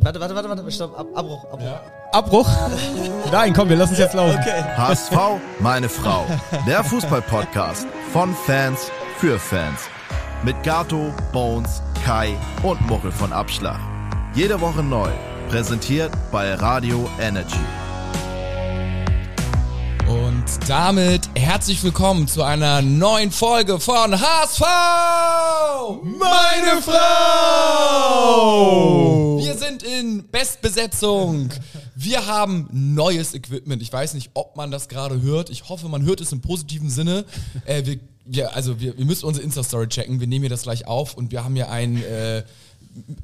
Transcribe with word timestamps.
Warte, 0.00 0.20
warte, 0.20 0.34
warte, 0.34 0.48
warte, 0.48 0.70
stopp, 0.70 0.96
Ab, 0.96 1.08
Abbruch, 1.12 1.44
Abbruch. 1.52 1.60
Ja. 1.60 1.80
Abbruch? 2.12 2.48
Nein, 3.32 3.52
komm, 3.52 3.68
wir 3.68 3.76
lassen 3.76 3.94
es 3.94 3.98
jetzt 3.98 4.14
laufen. 4.14 4.38
Okay. 4.38 4.62
HSV, 4.76 5.12
meine 5.58 5.88
Frau. 5.88 6.24
Der 6.68 6.84
Fußball-Podcast 6.84 7.84
von 8.12 8.32
Fans 8.46 8.92
für 9.18 9.40
Fans. 9.40 9.80
Mit 10.44 10.62
Gato, 10.62 11.12
Bones, 11.32 11.82
Kai 12.04 12.36
und 12.62 12.80
Muckel 12.86 13.10
von 13.10 13.32
Abschlag. 13.32 13.80
Jede 14.34 14.60
Woche 14.60 14.84
neu. 14.84 15.08
Präsentiert 15.48 16.12
bei 16.30 16.54
Radio 16.54 17.08
Energy. 17.20 17.58
Und 20.48 20.66
damit 20.66 21.28
herzlich 21.34 21.84
willkommen 21.84 22.26
zu 22.26 22.42
einer 22.42 22.80
neuen 22.80 23.30
Folge 23.30 23.78
von 23.78 24.18
HSV! 24.18 24.62
Meine 26.02 26.80
Frau! 26.80 26.96
Wir 29.38 29.54
sind 29.54 29.82
in 29.82 30.26
Bestbesetzung. 30.30 31.50
Wir 31.94 32.26
haben 32.26 32.66
neues 32.72 33.34
Equipment. 33.34 33.82
Ich 33.82 33.92
weiß 33.92 34.14
nicht, 34.14 34.30
ob 34.32 34.56
man 34.56 34.70
das 34.70 34.88
gerade 34.88 35.20
hört. 35.20 35.50
Ich 35.50 35.68
hoffe, 35.68 35.86
man 35.90 36.06
hört 36.06 36.22
es 36.22 36.32
im 36.32 36.40
positiven 36.40 36.88
Sinne. 36.88 37.26
Äh, 37.66 37.84
wir, 37.84 37.98
ja, 38.24 38.46
also 38.48 38.80
wir, 38.80 38.96
wir 38.96 39.04
müssen 39.04 39.26
unsere 39.26 39.44
Insta-Story 39.44 39.88
checken. 39.88 40.18
Wir 40.18 40.28
nehmen 40.28 40.44
hier 40.44 40.50
das 40.50 40.62
gleich 40.62 40.86
auf 40.86 41.12
und 41.14 41.30
wir 41.30 41.44
haben 41.44 41.56
hier 41.56 41.70
ein... 41.70 42.02
Äh, 42.02 42.44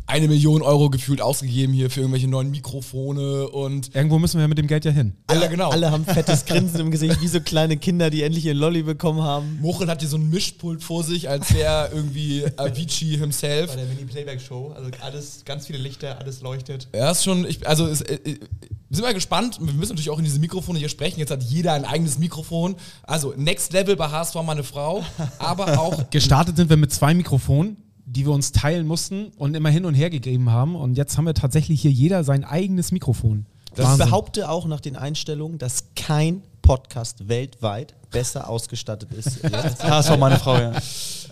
eine 0.06 0.28
Million 0.28 0.62
Euro 0.62 0.90
gefühlt 0.90 1.20
ausgegeben 1.20 1.72
hier 1.72 1.90
für 1.90 2.00
irgendwelche 2.00 2.28
neuen 2.28 2.50
Mikrofone 2.50 3.48
und. 3.48 3.94
Irgendwo 3.94 4.18
müssen 4.18 4.38
wir 4.38 4.42
ja 4.42 4.48
mit 4.48 4.58
dem 4.58 4.66
Geld 4.66 4.84
ja 4.84 4.90
hin. 4.90 5.14
Alle, 5.26 5.48
genau. 5.48 5.70
alle 5.70 5.90
haben 5.90 6.04
fettes 6.04 6.44
Grinsen 6.44 6.80
im 6.80 6.90
Gesicht, 6.90 7.20
wie 7.20 7.28
so 7.28 7.40
kleine 7.40 7.76
Kinder, 7.76 8.10
die 8.10 8.22
endlich 8.22 8.46
ihr 8.46 8.54
Lolli 8.54 8.82
bekommen 8.82 9.22
haben. 9.22 9.58
Mochel 9.60 9.88
hat 9.88 10.00
hier 10.00 10.08
so 10.08 10.16
ein 10.16 10.30
Mischpult 10.30 10.82
vor 10.82 11.02
sich, 11.02 11.28
als 11.28 11.54
wäre 11.54 11.90
irgendwie 11.92 12.44
Avicii 12.56 13.16
himself. 13.18 13.70
Bei 13.70 13.76
der 13.76 13.86
Mini-Playback-Show. 13.86 14.72
Also 14.76 14.90
alles, 15.00 15.44
ganz 15.44 15.66
viele 15.66 15.78
Lichter, 15.78 16.18
alles 16.18 16.40
leuchtet. 16.40 16.88
Ja, 16.94 17.10
ist 17.10 17.24
schon, 17.24 17.46
ich, 17.46 17.66
also 17.66 17.86
ist, 17.86 18.02
äh, 18.02 18.14
äh, 18.14 18.38
sind 18.90 19.04
wir 19.04 19.14
gespannt. 19.14 19.58
Wir 19.60 19.72
müssen 19.72 19.92
natürlich 19.92 20.10
auch 20.10 20.18
in 20.18 20.24
diese 20.24 20.38
Mikrofone 20.38 20.78
hier 20.78 20.88
sprechen. 20.88 21.18
Jetzt 21.18 21.30
hat 21.30 21.42
jeder 21.42 21.72
ein 21.72 21.84
eigenes 21.84 22.18
Mikrofon. 22.18 22.76
Also 23.02 23.34
Next 23.36 23.72
Level 23.72 23.96
bei 23.96 24.08
HSV 24.08 24.36
meine 24.44 24.62
Frau, 24.62 25.04
aber 25.38 25.80
auch. 25.80 26.04
Gestartet 26.10 26.56
sind 26.56 26.70
wir 26.70 26.76
mit 26.76 26.92
zwei 26.92 27.14
Mikrofonen 27.14 27.76
die 28.14 28.26
wir 28.26 28.32
uns 28.32 28.52
teilen 28.52 28.86
mussten 28.86 29.32
und 29.36 29.54
immer 29.54 29.70
hin 29.70 29.84
und 29.84 29.94
her 29.94 30.10
gegeben 30.10 30.50
haben. 30.50 30.76
Und 30.76 30.96
jetzt 30.96 31.18
haben 31.18 31.26
wir 31.26 31.34
tatsächlich 31.34 31.80
hier 31.82 31.90
jeder 31.90 32.24
sein 32.24 32.44
eigenes 32.44 32.92
Mikrofon. 32.92 33.46
Das 33.74 33.98
ich 33.98 34.04
behaupte 34.04 34.48
auch 34.48 34.66
nach 34.66 34.80
den 34.80 34.96
Einstellungen, 34.96 35.58
dass 35.58 35.86
kein 35.96 36.42
Podcast 36.62 37.28
weltweit 37.28 37.94
besser 38.10 38.48
ausgestattet 38.48 39.12
ist. 39.12 39.40
das 39.82 40.08
war 40.08 40.16
meine 40.16 40.38
Frau, 40.38 40.56
ja. 40.56 40.72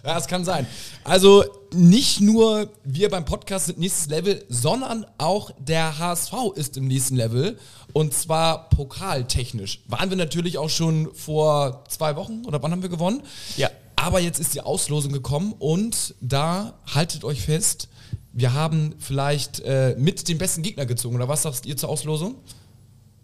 Ja, 0.04 0.18
es 0.18 0.26
kann 0.26 0.44
sein. 0.44 0.66
Also 1.04 1.44
nicht 1.72 2.20
nur 2.20 2.68
wir 2.82 3.08
beim 3.08 3.24
Podcast 3.24 3.66
sind 3.66 3.78
nächstes 3.78 4.08
Level, 4.08 4.44
sondern 4.48 5.06
auch 5.16 5.52
der 5.58 5.98
HSV 5.98 6.32
ist 6.56 6.76
im 6.76 6.88
nächsten 6.88 7.14
Level. 7.14 7.56
Und 7.92 8.12
zwar 8.12 8.68
pokaltechnisch. 8.68 9.80
Waren 9.86 10.10
wir 10.10 10.16
natürlich 10.16 10.58
auch 10.58 10.70
schon 10.70 11.14
vor 11.14 11.84
zwei 11.88 12.16
Wochen 12.16 12.42
oder 12.46 12.62
wann 12.62 12.72
haben 12.72 12.82
wir 12.82 12.88
gewonnen? 12.88 13.22
Ja. 13.56 13.70
Aber 14.02 14.18
jetzt 14.18 14.40
ist 14.40 14.52
die 14.54 14.60
Auslosung 14.60 15.12
gekommen 15.12 15.54
und 15.60 16.16
da 16.20 16.74
haltet 16.92 17.22
euch 17.22 17.42
fest, 17.42 17.88
wir 18.32 18.52
haben 18.52 18.96
vielleicht 18.98 19.60
äh, 19.60 19.94
mit 19.96 20.28
den 20.28 20.38
besten 20.38 20.62
Gegner 20.62 20.86
gezogen. 20.86 21.14
Oder 21.14 21.28
was 21.28 21.42
sagst 21.42 21.66
ihr 21.66 21.76
zur 21.76 21.88
Auslosung? 21.88 22.34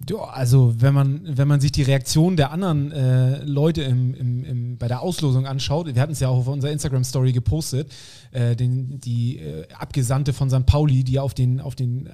Ja, 0.09 0.19
also 0.19 0.75
wenn 0.79 0.95
man, 0.95 1.23
wenn 1.25 1.49
man 1.49 1.61
sich 1.61 1.73
die 1.73 1.83
Reaktion 1.83 2.37
der 2.37 2.53
anderen 2.53 2.93
äh, 2.93 3.43
Leute 3.43 3.83
im, 3.83 4.15
im, 4.15 4.45
im, 4.45 4.79
bei 4.79 4.87
der 4.87 5.03
Auslosung 5.03 5.47
anschaut, 5.47 5.93
wir 5.93 6.01
hatten 6.01 6.12
es 6.12 6.21
ja 6.21 6.29
auch 6.29 6.39
auf 6.39 6.47
unserer 6.47 6.71
Instagram-Story 6.71 7.33
gepostet, 7.33 7.91
äh, 8.31 8.55
den, 8.55 9.01
die 9.01 9.39
äh, 9.39 9.67
Abgesandte 9.75 10.33
von 10.33 10.49
St. 10.49 10.65
Pauli, 10.65 11.03
die 11.03 11.19
auf 11.19 11.34
den, 11.34 11.61
auf 11.61 11.75
den 11.75 12.06
äh, 12.06 12.11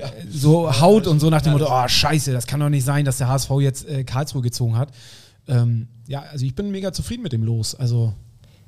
ja. 0.00 0.12
so 0.30 0.80
haut 0.80 1.08
und 1.08 1.18
so 1.18 1.28
nach 1.28 1.42
dem 1.42 1.54
Motto, 1.54 1.66
oh 1.68 1.88
scheiße, 1.88 2.32
das 2.32 2.46
kann 2.46 2.60
doch 2.60 2.68
nicht 2.68 2.84
sein, 2.84 3.04
dass 3.04 3.18
der 3.18 3.26
HSV 3.26 3.50
jetzt 3.58 3.88
äh, 3.88 4.04
Karlsruhe 4.04 4.42
gezogen 4.42 4.78
hat. 4.78 4.92
Ähm, 5.48 5.88
ja, 6.06 6.22
also 6.22 6.44
ich 6.44 6.54
bin 6.54 6.70
mega 6.70 6.92
zufrieden 6.92 7.22
mit 7.22 7.32
dem 7.32 7.42
Los. 7.42 7.74
Also, 7.74 8.14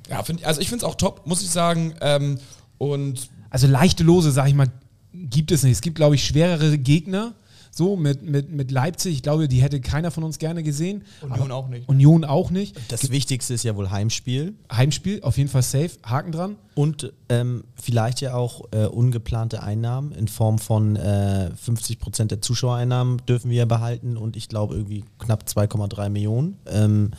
ja, 0.09 0.23
find, 0.23 0.43
also 0.45 0.61
ich 0.61 0.69
finde 0.69 0.85
es 0.85 0.89
auch 0.89 0.95
top, 0.95 1.25
muss 1.25 1.41
ich 1.41 1.49
sagen. 1.49 1.93
Ähm, 2.01 2.39
und 2.77 3.29
also 3.49 3.67
leichte 3.67 4.03
Lose, 4.03 4.31
sag 4.31 4.47
ich 4.47 4.53
mal, 4.53 4.71
gibt 5.13 5.51
es 5.51 5.63
nicht. 5.63 5.73
Es 5.73 5.81
gibt, 5.81 5.95
glaube 5.95 6.15
ich, 6.15 6.23
schwerere 6.23 6.77
Gegner. 6.77 7.33
So, 7.77 7.95
mit, 7.95 8.23
mit, 8.23 8.51
mit 8.51 8.71
Leipzig, 8.71 9.13
ich 9.13 9.21
glaube, 9.21 9.47
die 9.47 9.61
hätte 9.61 9.79
keiner 9.79 10.09
von 10.09 10.23
uns 10.23 10.39
gerne 10.39 10.63
gesehen. 10.63 11.03
Union 11.21 11.51
auch 11.51 11.67
nicht. 11.67 11.87
Union 11.87 12.25
auch 12.25 12.49
nicht. 12.49 12.75
Das 12.87 13.01
Ge 13.01 13.11
Wichtigste 13.11 13.53
ist 13.53 13.63
ja 13.63 13.75
wohl 13.75 13.91
Heimspiel. 13.91 14.55
Heimspiel, 14.71 15.21
auf 15.21 15.37
jeden 15.37 15.47
Fall 15.47 15.61
safe, 15.61 15.91
Haken 16.01 16.31
dran. 16.31 16.55
Und 16.73 17.13
ähm, 17.29 17.65
vielleicht 17.75 18.19
ja 18.19 18.33
auch 18.33 18.63
äh, 18.71 18.87
ungeplante 18.87 19.61
Einnahmen 19.61 20.11
in 20.11 20.27
Form 20.27 20.57
von 20.57 20.95
äh, 20.95 21.51
50 21.55 21.99
Prozent 21.99 22.31
der 22.31 22.41
Zuschauereinnahmen 22.41 23.21
dürfen 23.29 23.51
wir 23.51 23.67
behalten 23.67 24.17
und 24.17 24.37
ich 24.37 24.49
glaube 24.49 24.73
irgendwie 24.73 25.03
knapp 25.19 25.43
2,3 25.43 26.09
Millionen. 26.09 26.57
Ähm, 26.65 27.11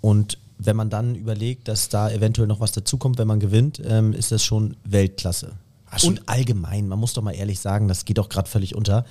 und 0.00 0.38
wenn 0.58 0.76
man 0.76 0.90
dann 0.90 1.16
überlegt, 1.16 1.66
dass 1.66 1.88
da 1.88 2.08
eventuell 2.08 2.46
noch 2.46 2.60
was 2.60 2.70
dazukommt, 2.70 3.18
wenn 3.18 3.26
man 3.26 3.40
gewinnt, 3.40 3.82
ähm, 3.84 4.12
ist 4.12 4.30
das 4.30 4.44
schon 4.44 4.76
Weltklasse. 4.84 5.56
Ach, 5.90 6.04
und 6.04 6.28
allgemein, 6.28 6.86
man 6.86 7.00
muss 7.00 7.14
doch 7.14 7.22
mal 7.22 7.32
ehrlich 7.32 7.58
sagen, 7.58 7.88
das 7.88 8.04
geht 8.04 8.18
doch 8.18 8.28
gerade 8.28 8.48
völlig 8.48 8.76
unter 8.76 9.04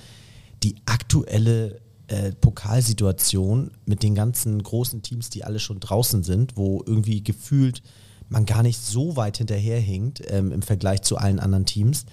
die 0.64 0.76
aktuelle 0.86 1.80
äh, 2.08 2.32
Pokalsituation 2.32 3.72
mit 3.86 4.04
den 4.04 4.16
ganzen 4.16 4.62
großen 4.62 5.02
Teams, 5.02 5.30
die 5.30 5.44
alle 5.44 5.60
schon 5.60 5.80
draußen 5.80 6.24
sind, 6.24 6.58
wo 6.58 6.84
irgendwie 6.86 7.24
gefühlt 7.24 7.82
man 8.30 8.46
gar 8.46 8.64
nicht 8.64 8.82
so 8.82 9.16
weit 9.16 9.38
hinterherhinkt 9.38 10.22
ähm, 10.28 10.52
im 10.52 10.62
Vergleich 10.62 11.02
zu 11.02 11.18
allen 11.18 11.40
anderen 11.40 11.66
Teams, 11.66 12.06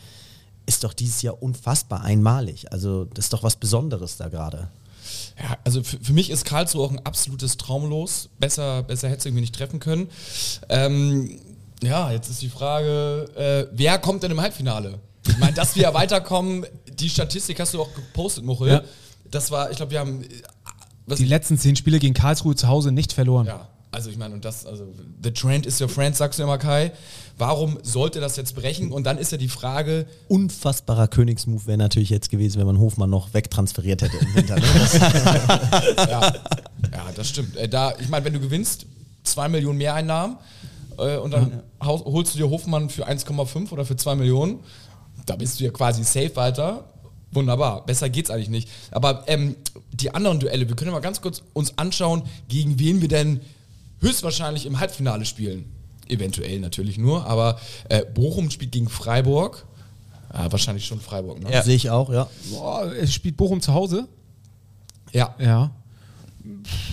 ist 0.66 0.84
doch 0.84 0.92
dieses 0.92 1.22
Jahr 1.22 1.42
unfassbar 1.42 2.02
einmalig. 2.02 2.72
Also 2.72 3.04
das 3.04 3.26
ist 3.26 3.32
doch 3.32 3.42
was 3.42 3.56
Besonderes 3.56 4.16
da 4.16 4.28
gerade. 4.28 4.68
Ja, 5.38 5.58
also 5.64 5.82
für, 5.82 5.98
für, 5.98 6.12
mich 6.12 6.30
ist 6.30 6.44
Karlsruhe 6.44 6.84
auch 6.84 6.90
ein 6.90 7.04
absolutes 7.04 7.56
Traumlos. 7.56 8.30
Besser, 8.38 8.82
besser 8.82 9.08
hätte 9.08 9.18
es 9.18 9.26
irgendwie 9.26 9.42
nicht 9.42 9.54
treffen 9.54 9.80
können. 9.80 10.08
Ähm, 10.68 11.38
ja, 11.82 12.10
jetzt 12.12 12.30
ist 12.30 12.40
die 12.40 12.48
Frage, 12.48 13.28
äh, 13.36 13.76
wer 13.76 13.98
kommt 13.98 14.22
denn 14.22 14.30
im 14.30 14.40
Halbfinale? 14.40 14.98
Ich 15.28 15.38
meine, 15.38 15.52
dass 15.52 15.76
wir 15.76 15.92
weiterkommen, 15.94 16.64
die 17.00 17.08
Statistik 17.08 17.60
hast 17.60 17.74
du 17.74 17.82
auch 17.82 17.94
gepostet, 17.94 18.44
Muchel. 18.44 18.68
Ja. 18.68 18.82
Das 19.30 19.50
war, 19.50 19.70
ich 19.70 19.76
glaube, 19.76 19.92
wir 19.92 20.00
haben. 20.00 20.22
Äh, 20.22 21.14
die 21.16 21.24
letzten 21.24 21.58
zehn 21.58 21.76
Spiele 21.76 21.98
gegen 21.98 22.14
Karlsruhe 22.14 22.54
zu 22.54 22.68
Hause 22.68 22.90
nicht 22.90 23.12
verloren. 23.12 23.46
Ja, 23.46 23.68
also 23.90 24.10
ich 24.10 24.16
meine, 24.16 24.34
und 24.34 24.44
das, 24.44 24.66
also 24.66 24.86
the 25.22 25.30
trend 25.30 25.66
is 25.66 25.80
your 25.80 25.88
friend, 25.88 26.16
sagst 26.16 26.38
du 26.38 26.42
immer, 26.42 26.58
Kai. 26.58 26.92
Warum 27.36 27.78
sollte 27.82 28.20
das 28.20 28.36
jetzt 28.36 28.54
brechen? 28.54 28.90
Und 28.90 29.04
dann 29.04 29.18
ist 29.18 29.32
ja 29.32 29.38
die 29.38 29.48
Frage. 29.48 30.06
Unfassbarer 30.28 31.08
Königsmove 31.08 31.66
wäre 31.66 31.78
natürlich 31.78 32.10
jetzt 32.10 32.30
gewesen, 32.30 32.58
wenn 32.58 32.66
man 32.66 32.78
Hofmann 32.78 33.10
noch 33.10 33.34
wegtransferiert 33.34 34.02
hätte 34.02 34.16
im 34.16 34.34
Winter. 34.34 34.56
Ne? 34.56 34.62
ja, 35.96 36.20
ja, 36.92 37.12
das 37.14 37.28
stimmt. 37.28 37.56
Äh, 37.56 37.68
da, 37.68 37.94
ich 37.98 38.08
meine, 38.08 38.24
wenn 38.24 38.32
du 38.32 38.40
gewinnst, 38.40 38.86
zwei 39.24 39.48
Millionen 39.48 39.78
Mehreinnahmen 39.78 40.38
äh, 40.98 41.16
und 41.16 41.32
dann 41.32 41.62
ja. 41.80 41.86
holst 41.86 42.34
du 42.34 42.38
dir 42.38 42.50
Hofmann 42.50 42.90
für 42.90 43.08
1,5 43.08 43.70
oder 43.72 43.84
für 43.84 43.96
zwei 43.96 44.14
Millionen 44.14 44.60
da 45.26 45.36
bist 45.36 45.60
du 45.60 45.64
ja 45.64 45.70
quasi 45.70 46.04
safe 46.04 46.34
weiter. 46.36 46.84
Wunderbar, 47.32 47.84
besser 47.84 48.08
geht's 48.08 48.30
eigentlich 48.30 48.48
nicht. 48.48 48.68
Aber 48.90 49.24
ähm, 49.26 49.56
die 49.92 50.14
anderen 50.14 50.38
Duelle, 50.38 50.68
wir 50.68 50.76
können 50.76 50.92
mal 50.92 51.00
ganz 51.00 51.20
kurz 51.20 51.42
uns 51.52 51.76
anschauen, 51.78 52.22
gegen 52.48 52.78
wen 52.78 53.00
wir 53.00 53.08
denn 53.08 53.40
höchstwahrscheinlich 54.00 54.66
im 54.66 54.78
Halbfinale 54.78 55.24
spielen. 55.24 55.64
Eventuell 56.06 56.60
natürlich 56.60 56.98
nur, 56.98 57.26
aber 57.26 57.58
äh, 57.88 58.04
Bochum 58.04 58.50
spielt 58.50 58.72
gegen 58.72 58.88
Freiburg. 58.88 59.66
Ja, 60.32 60.50
wahrscheinlich 60.50 60.84
schon 60.84 61.00
Freiburg, 61.00 61.42
ne? 61.42 61.50
Ja, 61.50 61.62
sehe 61.62 61.76
ich 61.76 61.90
auch, 61.90 62.12
ja. 62.12 62.28
Boah, 62.50 62.90
spielt 63.06 63.36
Bochum 63.36 63.60
zu 63.60 63.72
Hause? 63.72 64.06
Ja. 65.12 65.34
Ja. 65.38 65.70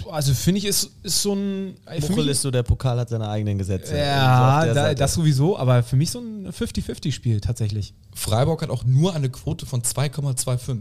Also 0.09 0.34
finde 0.34 0.59
ich, 0.59 0.66
ist, 0.66 0.91
ist 1.03 1.22
so 1.22 1.34
ein. 1.34 1.75
Buchel 2.00 2.29
ist 2.29 2.41
so, 2.41 2.51
der 2.51 2.63
Pokal 2.63 2.97
hat 3.00 3.09
seine 3.09 3.28
eigenen 3.28 3.57
Gesetze. 3.57 3.97
Ja, 3.97 4.59
also 4.59 4.73
da, 4.73 4.94
das 4.94 5.13
sowieso, 5.13 5.57
aber 5.57 5.84
für 5.84 5.95
mich 5.95 6.12
so 6.12 6.19
ein 6.19 6.47
50-50-Spiel 6.51 7.41
tatsächlich. 7.41 7.94
Freiburg 8.13 8.61
hat 8.61 8.69
auch 8.69 8.85
nur 8.85 9.13
eine 9.13 9.29
Quote 9.29 9.66
von 9.66 9.81
2,25. 9.81 10.79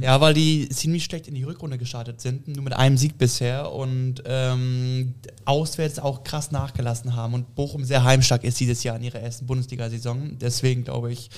Ja, 0.00 0.20
weil 0.20 0.34
die 0.34 0.68
ziemlich 0.68 1.04
schlecht 1.04 1.28
in 1.28 1.34
die 1.34 1.42
Rückrunde 1.42 1.78
gestartet 1.78 2.20
sind, 2.20 2.48
nur 2.48 2.64
mit 2.64 2.72
einem 2.72 2.96
Sieg 2.96 3.18
bisher 3.18 3.72
und 3.72 4.22
ähm, 4.24 5.14
auswärts 5.44 5.98
auch 5.98 6.24
krass 6.24 6.50
nachgelassen 6.50 7.14
haben 7.16 7.34
und 7.34 7.54
Bochum 7.54 7.84
sehr 7.84 8.04
heimstark 8.04 8.44
ist 8.44 8.58
dieses 8.60 8.82
Jahr 8.84 8.96
in 8.96 9.04
ihrer 9.04 9.20
ersten 9.20 9.46
Bundesliga-Saison. 9.46 10.38
Deswegen 10.40 10.84
glaube 10.84 11.12
ich, 11.12 11.30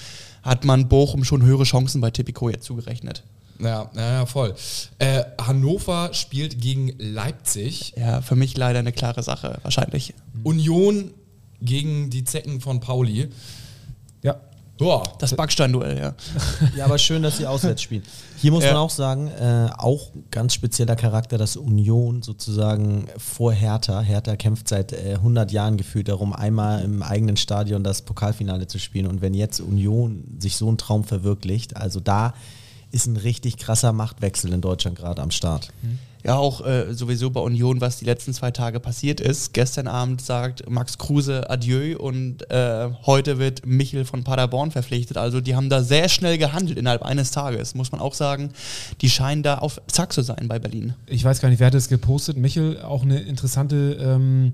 hat 0.43 0.65
man 0.65 0.89
Bochum 0.89 1.25
schon 1.25 1.43
höhere 1.43 1.65
Chancen 1.65 2.01
bei 2.01 2.11
Tipico 2.11 2.49
jetzt 2.49 2.65
zugerechnet. 2.65 3.23
Ja, 3.61 3.91
ja, 3.95 4.27
voll. 4.27 4.55
Äh, 4.99 5.23
Hannover 5.41 6.11
spielt 6.13 6.61
gegen 6.61 6.93
Leipzig. 6.99 7.95
Ja, 7.97 8.21
für 8.21 8.37
mich 8.37 8.57
leider 8.57 8.81
eine 8.81 8.93
klare 8.93 9.23
Sache, 9.23 9.59
wahrscheinlich. 9.63 10.15
Union 10.43 11.13
gegen 11.61 12.11
die 12.11 12.25
Zecken 12.25 12.61
von 12.61 12.81
Pauli. 12.81 13.29
Ja. 14.23 14.37
Ja, 14.81 15.05
Das 15.21 15.33
Backstein-Duell, 15.37 15.97
ja. 15.99 16.15
Ja, 16.77 16.85
aber 16.87 16.99
schön, 16.99 17.23
dass 17.23 17.37
sie 17.37 17.47
auswärts 17.47 17.81
spielen. 17.81 18.03
Hier 18.39 18.51
muss 18.51 18.65
Ja. 18.65 18.73
man 18.73 18.81
auch 18.81 18.91
sagen, 18.91 19.29
äh, 19.29 19.69
auch 19.79 20.11
ganz 20.33 20.53
spezieller 20.53 20.97
Charakter, 20.97 21.39
dass 21.39 21.57
Union 21.57 22.23
sozusagen 22.23 23.07
vor 23.17 23.53
Hertha, 23.53 24.01
Hertha 24.01 24.35
kämpft 24.35 24.67
seit 24.67 24.93
äh, 24.93 25.13
100 25.15 25.53
Jahren 25.53 25.77
gefühlt 25.77 26.09
darum, 26.09 26.33
einmal 26.33 26.83
im 26.83 27.05
eigenen 27.05 27.37
Stadion 27.37 27.85
das 27.85 28.03
Pokalfinale 28.03 28.67
zu 28.67 28.81
spielen. 28.81 29.07
Und 29.07 29.23
wenn 29.23 29.33
jetzt 29.33 29.61
Union 29.61 30.25
sich 30.41 30.57
so 30.57 30.67
einen 30.67 30.77
Traum 30.77 31.05
verwirklicht, 31.05 31.77
also 31.77 32.01
da 32.01 32.35
ist 32.95 33.07
ein 33.07 33.17
richtig 33.17 33.57
krasser 33.57 33.93
Machtwechsel 33.93 34.53
in 34.53 34.61
Deutschland 34.61 34.97
gerade 34.97 35.21
am 35.21 35.33
Start. 35.33 35.71
Ja, 36.25 36.37
auch 36.37 36.65
äh, 36.65 36.95
sowieso 36.95 37.29
bei 37.29 37.41
Union, 37.41 37.81
was 37.83 37.99
die 37.99 38.07
letzten 38.07 38.33
zwei 38.33 38.51
Tage 38.51 38.81
passiert 38.81 39.21
ist. 39.21 39.53
Gestern 39.53 39.89
Abend 39.89 40.23
sagt 40.23 40.71
Max 40.71 40.97
Kruse 40.97 41.51
Adieu 41.51 41.99
und 41.99 42.49
äh, 42.51 42.89
heute 43.05 43.39
wird 43.39 43.67
Michel 43.67 44.07
von 44.07 44.25
Paderborn 44.25 44.71
verpflichtet. 44.71 45.19
Also 45.19 45.43
die 45.43 45.55
haben 45.55 45.69
da 45.69 45.83
sehr 45.83 46.09
schnell 46.09 46.39
gehandelt 46.39 46.79
innerhalb 46.79 47.03
eines 47.03 47.31
Tages, 47.31 47.75
muss 47.75 47.93
man 47.93 48.01
auch 48.01 48.15
sagen. 48.15 48.51
Die 49.03 49.11
scheinen 49.11 49.43
da 49.43 49.59
auf 49.59 49.83
Zack 49.89 50.15
zu 50.15 50.23
sein 50.23 50.49
bei 50.49 50.59
Berlin. 50.59 50.95
Ich 51.07 51.25
weiß 51.25 51.41
gar 51.41 51.51
nicht, 51.51 51.59
wer 51.59 51.67
hat 51.67 51.75
das 51.75 51.89
gepostet. 51.89 52.39
Michel, 52.39 52.81
auch 52.81 53.03
eine 53.03 53.21
interessante 53.21 53.99
ähm, 54.01 54.53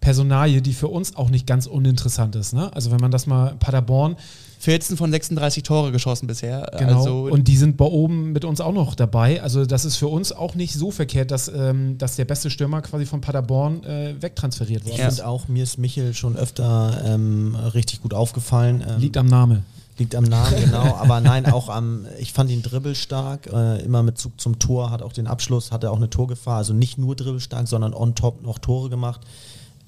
Personalie, 0.00 0.62
die 0.62 0.72
für 0.72 0.88
uns 0.88 1.16
auch 1.16 1.28
nicht 1.28 1.46
ganz 1.46 1.66
uninteressant 1.66 2.34
ist. 2.36 2.54
Ne? 2.54 2.72
Also 2.72 2.92
wenn 2.92 3.00
man 3.00 3.10
das 3.10 3.26
mal 3.26 3.56
Paderborn, 3.58 4.16
14 4.60 4.98
von 4.98 5.10
36 5.10 5.62
Tore 5.62 5.90
geschossen 5.90 6.26
bisher. 6.26 6.70
genau, 6.78 6.98
Also 6.98 7.22
und 7.24 7.48
die 7.48 7.56
sind 7.56 7.78
bei 7.78 7.86
oben 7.86 8.32
mit 8.32 8.44
uns 8.44 8.60
auch 8.60 8.74
noch 8.74 8.94
dabei. 8.94 9.42
Also 9.42 9.64
das 9.64 9.86
ist 9.86 9.96
für 9.96 10.08
uns 10.08 10.32
auch 10.32 10.54
nicht 10.54 10.74
so 10.74 10.90
verkehrt, 10.90 11.30
dass, 11.30 11.48
ähm, 11.48 11.96
dass 11.96 12.16
der 12.16 12.26
beste 12.26 12.50
Stürmer 12.50 12.82
quasi 12.82 13.06
von 13.06 13.22
Paderborn 13.22 13.82
äh, 13.84 14.14
wegtransferiert 14.20 14.82
Ich 14.84 14.92
wurde. 14.92 15.02
Ja. 15.02 15.08
finde 15.08 15.26
auch, 15.26 15.48
mir 15.48 15.62
ist 15.62 15.78
Michel 15.78 16.12
schon 16.12 16.36
öfter 16.36 17.02
ähm, 17.06 17.54
richtig 17.54 18.02
gut 18.02 18.12
aufgefallen. 18.12 18.84
Ähm, 18.86 19.00
Liegt 19.00 19.16
am 19.16 19.26
Name. 19.26 19.62
Liegt 19.96 20.14
am 20.14 20.24
Namen, 20.24 20.54
genau. 20.62 20.94
Aber 20.96 21.20
nein, 21.20 21.46
auch 21.46 21.70
am, 21.70 22.06
ich 22.18 22.34
fand 22.34 22.50
ihn 22.50 22.62
dribbelstark, 22.62 23.50
äh, 23.52 23.82
immer 23.82 24.02
mit 24.02 24.18
Zug 24.18 24.38
zum 24.38 24.58
Tor, 24.58 24.90
hat 24.90 25.00
auch 25.00 25.12
den 25.14 25.26
Abschluss, 25.26 25.72
hatte 25.72 25.90
auch 25.90 25.96
eine 25.96 26.10
Torgefahr. 26.10 26.58
Also 26.58 26.74
nicht 26.74 26.98
nur 26.98 27.16
dribbelstark, 27.16 27.66
sondern 27.66 27.94
on 27.94 28.14
top 28.14 28.42
noch 28.42 28.58
Tore 28.58 28.90
gemacht. 28.90 29.22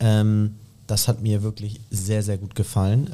Ähm, 0.00 0.56
das 0.86 1.08
hat 1.08 1.22
mir 1.22 1.42
wirklich 1.42 1.80
sehr, 1.90 2.22
sehr 2.22 2.38
gut 2.38 2.54
gefallen. 2.54 3.10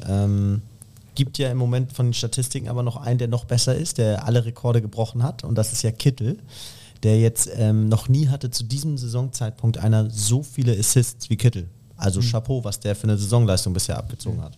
Gibt 1.19 1.37
ja 1.37 1.51
im 1.51 1.57
Moment 1.57 1.91
von 1.91 2.05
den 2.07 2.13
Statistiken 2.13 2.69
aber 2.69 2.81
noch 2.81 2.95
einen, 2.95 3.19
der 3.19 3.27
noch 3.27 3.43
besser 3.43 3.75
ist, 3.75 3.97
der 3.97 4.23
alle 4.23 4.45
Rekorde 4.45 4.81
gebrochen 4.81 5.21
hat. 5.21 5.43
Und 5.43 5.55
das 5.55 5.73
ist 5.73 5.81
ja 5.81 5.91
Kittel, 5.91 6.39
der 7.03 7.19
jetzt 7.19 7.49
ähm, 7.57 7.89
noch 7.89 8.07
nie 8.07 8.29
hatte 8.29 8.51
zu 8.51 8.63
diesem 8.63 8.97
Saisonzeitpunkt 8.97 9.79
einer 9.79 10.09
so 10.09 10.43
viele 10.43 10.71
Assists 10.79 11.29
wie 11.29 11.35
Kittel. 11.35 11.67
Also 11.97 12.21
Chapeau, 12.21 12.63
was 12.63 12.79
der 12.79 12.95
für 12.95 13.03
eine 13.03 13.17
Saisonleistung 13.17 13.73
bisher 13.73 13.97
abgezogen 13.97 14.41
hat. 14.41 14.53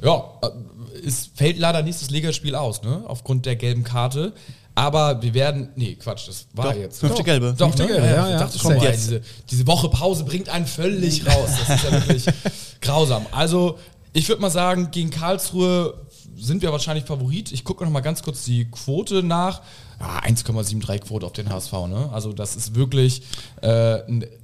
Ja, 0.00 0.22
äh, 0.42 1.08
es 1.08 1.28
fällt 1.34 1.58
leider 1.58 1.82
nächstes 1.82 2.10
Ligaspiel 2.10 2.54
aus, 2.54 2.84
ne? 2.84 3.02
Aufgrund 3.08 3.44
der 3.44 3.56
gelben 3.56 3.82
Karte. 3.82 4.32
Aber 4.76 5.22
wir 5.22 5.34
werden. 5.34 5.70
Nee, 5.74 5.96
Quatsch, 5.96 6.28
das 6.28 6.46
war 6.52 6.72
Doch, 6.72 6.80
jetzt. 6.80 7.00
fünfte 7.00 7.24
Gelbe. 7.24 7.52
Doch, 7.58 7.66
Fünfte 7.66 7.82
ne? 7.82 7.88
Gelbe, 7.88 8.06
ja, 8.06 8.26
ich 8.26 8.30
ja, 8.30 8.38
dachte 8.38 8.58
kommt 8.58 8.74
schon 8.74 8.76
mal, 8.76 8.84
jetzt. 8.92 9.06
diese, 9.06 9.20
diese 9.50 9.66
Woche 9.66 9.88
Pause 9.88 10.22
bringt 10.22 10.48
einen 10.48 10.66
völlig 10.66 11.26
raus. 11.26 11.50
Das 11.66 11.76
ist 11.76 11.84
ja 11.84 11.92
wirklich 11.92 12.26
grausam. 12.80 13.26
Also, 13.32 13.78
ich 14.14 14.28
würde 14.28 14.40
mal 14.40 14.50
sagen, 14.50 14.90
gegen 14.92 15.10
Karlsruhe 15.10 15.94
sind 16.36 16.62
wir 16.62 16.72
wahrscheinlich 16.72 17.04
Favorit. 17.04 17.52
Ich 17.52 17.64
gucke 17.64 17.84
noch 17.84 17.90
mal 17.90 18.00
ganz 18.00 18.22
kurz 18.22 18.44
die 18.44 18.64
Quote 18.70 19.22
nach. 19.22 19.60
Ja, 20.00 20.20
1,73 20.20 21.00
Quote 21.00 21.26
auf 21.26 21.32
den 21.32 21.48
HSV. 21.50 21.72
Ne? 21.88 22.10
Also 22.12 22.32
das 22.32 22.56
ist 22.56 22.74
wirklich 22.74 23.22
äh, 23.60 23.98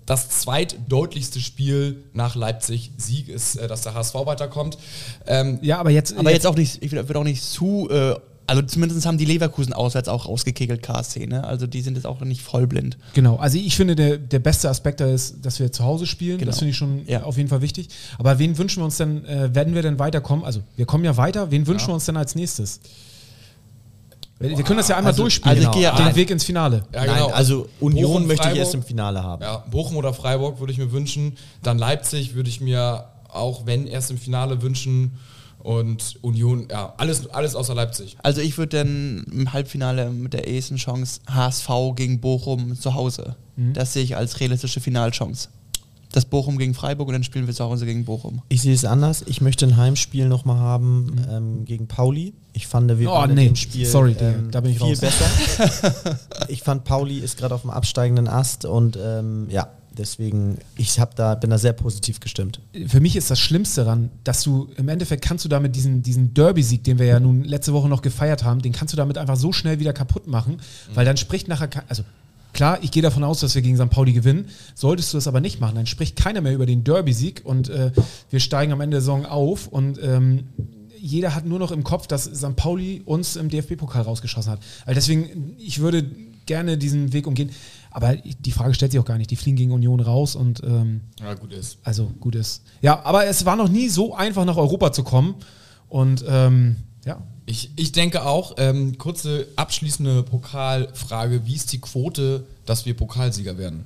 das 0.07 0.29
zweitdeutlichste 0.29 1.41
Spiel 1.41 2.05
nach 2.13 2.35
Leipzig. 2.35 2.93
Sieg 2.97 3.29
ist, 3.29 3.57
äh, 3.57 3.69
dass 3.69 3.83
der 3.83 3.95
HSV 3.95 4.15
weiterkommt. 4.15 4.77
Ähm, 5.27 5.59
Ja, 5.63 5.79
aber 5.79 5.91
jetzt, 5.91 6.17
Aber 6.17 6.33
jetzt 6.33 6.47
auch 6.47 6.57
nicht, 6.57 6.83
ich 6.83 6.91
würde 6.93 7.19
auch 7.19 7.25
nicht 7.25 7.43
zu, 7.43 7.89
äh, 7.91 8.17
also 8.51 8.63
zumindest 8.63 9.07
haben 9.07 9.17
die 9.19 9.25
Leverkusen 9.25 9.73
auswärts 9.73 10.09
auch 10.09 10.27
rausgekegelt, 10.27 10.83
KSC, 10.83 11.27
ne? 11.27 11.45
Also 11.45 11.67
die 11.67 11.81
sind 11.81 11.95
jetzt 11.95 12.05
auch 12.07 12.21
nicht 12.21 12.43
vollblind. 12.43 12.99
Genau, 13.15 13.37
also 13.37 13.57
ich 13.59 13.77
finde, 13.77 13.97
der, 13.97 14.19
der 14.19 14.39
beste 14.41 14.69
Aspekt 14.69 15.01
da 15.01 15.07
ist, 15.07 15.37
dass 15.47 15.59
wir 15.61 15.73
zu 15.73 15.85
Hause 15.85 16.07
spielen. 16.07 16.39
Genau. 16.39 16.51
Das 16.51 16.59
finde 16.59 16.71
ich 16.73 16.77
schon 16.77 17.07
Ja. 17.07 17.23
auf 17.23 17.37
jeden 17.37 17.49
Fall 17.49 17.63
wichtig. 17.63 17.89
Aber 18.19 18.39
wen 18.39 18.59
wünschen 18.59 18.81
wir 18.81 18.85
uns 18.85 18.97
denn, 18.99 19.25
äh, 19.25 19.55
werden 19.55 19.75
wir 19.75 19.83
denn 19.83 19.99
weiterkommen? 19.99 20.45
Also 20.45 20.61
wir 20.77 20.85
kommen 20.87 21.05
ja 21.05 21.17
weiter, 21.17 21.51
wen 21.51 21.67
wünschen 21.67 21.89
wir 21.89 21.95
uns 21.95 22.05
denn 22.07 22.17
als 22.17 22.35
nächstes? 22.35 22.81
Wir, 24.39 24.57
wir 24.57 24.65
können 24.65 24.79
das 24.79 24.89
ja 24.89 24.97
einmal 24.97 25.13
Also- 25.13 25.23
durchspielen, 25.23 25.59
also 25.59 25.69
ich 25.71 25.75
gehe- 25.77 25.91
den 25.91 26.05
Nein. 26.07 26.17
Weg 26.17 26.31
ins 26.31 26.45
Finale. 26.45 26.85
Ja, 26.95 27.05
Nein, 27.05 27.15
genau. 27.15 27.29
also 27.29 27.69
Union 27.79 28.11
Bochum, 28.11 28.27
möchte 28.27 28.49
ich 28.51 28.57
erst 28.59 28.75
im 28.75 28.83
Finale 28.83 29.23
haben. 29.23 29.43
Ja, 29.43 29.59
Bochum 29.71 29.97
oder 29.97 30.15
Freiburg 30.15 30.61
würde 30.61 30.73
ich 30.73 30.79
mir 30.79 30.91
wünschen. 30.93 31.37
Dann 31.63 31.79
Leipzig 31.79 32.35
würde 32.35 32.49
ich 32.49 32.61
mir 32.61 33.05
auch, 33.29 33.67
wenn 33.67 33.87
erst 33.87 34.11
im 34.11 34.19
Finale 34.19 34.63
wünschen. 34.63 35.19
Und 35.63 36.17
Union, 36.23 36.69
ja, 36.71 36.95
alles, 36.97 37.27
alles 37.29 37.55
außer 37.55 37.75
Leipzig. 37.75 38.17
Also 38.23 38.41
ich 38.41 38.57
würde 38.59 38.79
dann 38.79 39.25
im 39.31 39.53
Halbfinale 39.53 40.11
mit 40.11 40.33
der 40.33 40.47
ehesten 40.49 40.77
Chance 40.77 41.21
HSV 41.29 41.69
gegen 41.97 42.21
Bochum 42.21 42.79
zu 42.79 42.95
Hause. 42.95 43.37
Das 43.75 43.93
sehe 43.93 44.03
ich 44.03 44.17
als 44.17 44.41
realistische 44.41 44.81
Finalchance. 44.81 45.49
Das 46.13 46.25
Bochum 46.25 46.57
gegen 46.59 46.73
Freiburg 46.75 47.07
und 47.09 47.13
dann 47.13 47.23
spielen 47.23 47.47
wir 47.47 47.55
zu 47.55 47.63
Hause 47.65 47.85
gegen 47.87 48.05
Bochum. 48.07 48.43
Ich 48.49 48.63
sehe 48.63 48.73
es 48.75 48.85
anders. 48.85 49.23
Ich 49.29 49.41
möchte 49.43 49.65
ein 49.67 49.77
Heimspiel 49.77 50.27
nochmal 50.29 50.57
haben 50.59 51.15
ähm, 51.31 51.65
gegen 51.67 51.87
Pauli. 51.87 52.33
Ich 52.53 52.67
fand, 52.67 52.99
wir 52.99 53.09
Oh, 53.09 53.13
waren 53.15 53.31
in 53.31 53.37
nee. 53.37 53.47
dem 53.47 53.55
Spiel 53.57 53.87
Sorry, 53.87 54.17
ähm, 54.19 54.51
Da 54.51 54.61
bin 54.61 54.73
ich 54.73 54.79
viel 54.79 54.89
raus. 54.89 54.99
besser. 55.01 56.19
ich 56.49 56.63
fand, 56.63 56.85
Pauli 56.85 57.19
ist 57.19 57.37
gerade 57.39 57.55
auf 57.55 57.61
dem 57.61 57.71
absteigenden 57.71 58.27
Ast 58.27 58.65
und 58.65 58.99
ähm, 59.01 59.47
ja, 59.51 59.69
deswegen, 59.97 60.59
ich 60.77 60.99
hab 61.01 61.17
da, 61.17 61.35
bin 61.35 61.51
da 61.51 61.59
sehr 61.59 61.73
positiv 61.73 62.21
gestimmt. 62.21 62.61
Für 62.87 63.01
mich 63.01 63.17
ist 63.17 63.31
das 63.31 63.39
Schlimmste 63.39 63.85
daran, 63.85 64.11
dass 64.25 64.43
du 64.43 64.69
im 64.77 64.89
Endeffekt 64.89 65.25
kannst 65.25 65.45
du 65.45 65.49
damit 65.49 65.77
diesen, 65.77 66.03
diesen 66.03 66.35
Derby-Sieg, 66.35 66.85
den 66.85 66.99
wir 66.99 67.07
ja 67.07 67.21
nun 67.21 67.45
letzte 67.45 67.73
Woche 67.73 67.89
noch 67.89 68.03
gefeiert 68.03 68.45
haben, 68.45 68.63
den 68.63 68.73
kannst 68.73 68.93
du 68.93 68.97
damit 68.97 69.19
einfach 69.19 69.37
so 69.37 69.53
schnell 69.53 69.79
wieder 69.79 69.93
kaputt 69.93 70.27
machen, 70.27 70.61
weil 70.95 71.05
dann 71.05 71.17
spricht 71.17 71.49
nachher, 71.49 71.69
also 71.89 72.03
klar, 72.53 72.79
ich 72.83 72.91
gehe 72.91 73.03
davon 73.03 73.25
aus, 73.25 73.41
dass 73.41 73.55
wir 73.55 73.63
gegen 73.63 73.77
St. 73.77 73.91
Pauli 73.91 74.13
gewinnen. 74.13 74.47
Solltest 74.75 75.13
du 75.13 75.17
das 75.17 75.27
aber 75.27 75.41
nicht 75.41 75.61
machen, 75.61 75.77
dann 75.77 75.87
spricht 75.87 76.17
keiner 76.17 76.41
mehr 76.41 76.55
über 76.55 76.67
den 76.67 76.85
Derby-Sieg 76.85 77.43
und 77.45 77.69
äh, 77.69 77.93
wir 78.31 78.41
steigen 78.41 78.73
am 78.73 78.81
Ende 78.81 78.97
der 78.97 79.01
Saison 79.01 79.27
auf 79.27 79.67
und 79.67 79.99
ähm, 80.03 80.45
jeder 80.99 81.35
hat 81.35 81.47
nur 81.47 81.59
noch 81.59 81.73
im 81.73 81.83
Kopf, 81.83 82.07
dass 82.07 82.25
St. 82.25 82.57
Pauli 82.57 83.03
uns 83.07 83.37
im 83.37 83.49
DFB-Pokal 83.49 84.03
rausgeschossen 84.03 84.53
hat. 84.53 84.61
Also 84.85 84.95
deswegen, 84.97 85.55
ich 85.59 85.79
würde 85.79 86.05
gerne 86.47 86.77
diesen 86.77 87.13
Weg 87.13 87.27
umgehen. 87.27 87.51
Aber 87.91 88.15
die 88.17 88.53
Frage 88.53 88.75
stellt 88.75 88.93
sich 88.93 89.01
auch 89.01 89.05
gar 89.05 89.19
nicht. 89.19 89.31
Die 89.31 89.37
fliegen 89.37 89.57
gegen 89.57 89.73
Union 89.73 90.01
raus 90.01 90.37
und 90.37 90.63
ähm, 90.65 91.01
Ja, 91.21 91.35
gut 91.35 91.53
ist. 91.53 91.79
also 91.83 92.07
gut 92.21 92.35
ist. 92.37 92.63
Ja, 92.83 93.05
aber 93.05 93.27
es 93.27 93.45
war 93.45 93.57
noch 93.57 93.69
nie 93.69 93.89
so 93.89 94.15
einfach 94.15 94.45
nach 94.45 94.57
Europa 94.57 94.93
zu 94.93 95.03
kommen. 95.03 95.35
Und 95.89 96.25
ähm, 96.29 96.77
ja, 97.05 97.21
Ich, 97.47 97.71
ich 97.75 97.91
denke 97.93 98.25
auch, 98.25 98.55
ähm, 98.59 98.97
kurze 98.97 99.49
abschließende 99.57 100.23
Pokalfrage. 100.23 101.47
Wie 101.47 101.55
ist 101.57 101.73
die 101.73 101.81
Quote, 101.81 102.45
dass 102.65 102.87
wir 102.87 102.95
Pokalsieger 102.97 103.59
werden? 103.59 103.85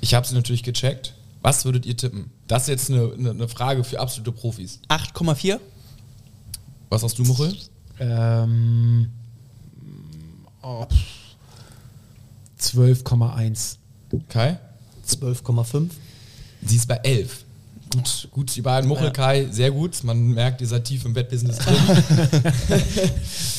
Ich 0.00 0.14
habe 0.14 0.26
sie 0.26 0.34
natürlich 0.34 0.62
gecheckt. 0.62 1.14
Was 1.42 1.64
würdet 1.66 1.84
ihr 1.84 1.96
tippen? 1.96 2.30
Das 2.46 2.62
ist 2.62 2.68
jetzt 2.68 2.90
eine, 2.90 3.12
eine, 3.12 3.30
eine 3.30 3.48
Frage 3.48 3.84
für 3.84 4.00
absolute 4.00 4.32
Profis. 4.32 4.80
8,4? 4.88 5.58
Was 6.88 7.02
hast 7.02 7.18
du, 7.18 7.24
Muchel? 7.24 7.54
ähm, 7.98 9.10
oh, 10.62 10.84
pff, 10.86 10.96
12,1. 12.60 13.76
Kai? 14.28 14.58
12,5. 15.06 15.90
Sie 16.62 16.76
ist 16.76 16.88
bei 16.88 16.96
11. 16.96 17.44
Gut, 17.92 18.28
gut, 18.30 18.54
die 18.54 18.62
beiden 18.62 18.86
Muchel, 18.88 19.06
Ja. 19.06 19.10
Kai, 19.10 19.48
sehr 19.50 19.72
gut. 19.72 20.04
Man 20.04 20.28
merkt, 20.28 20.60
ihr 20.60 20.68
seid 20.68 20.84
tief 20.84 21.04
im 21.04 21.16
Wettbusiness 21.16 21.58
drin. 21.58 21.74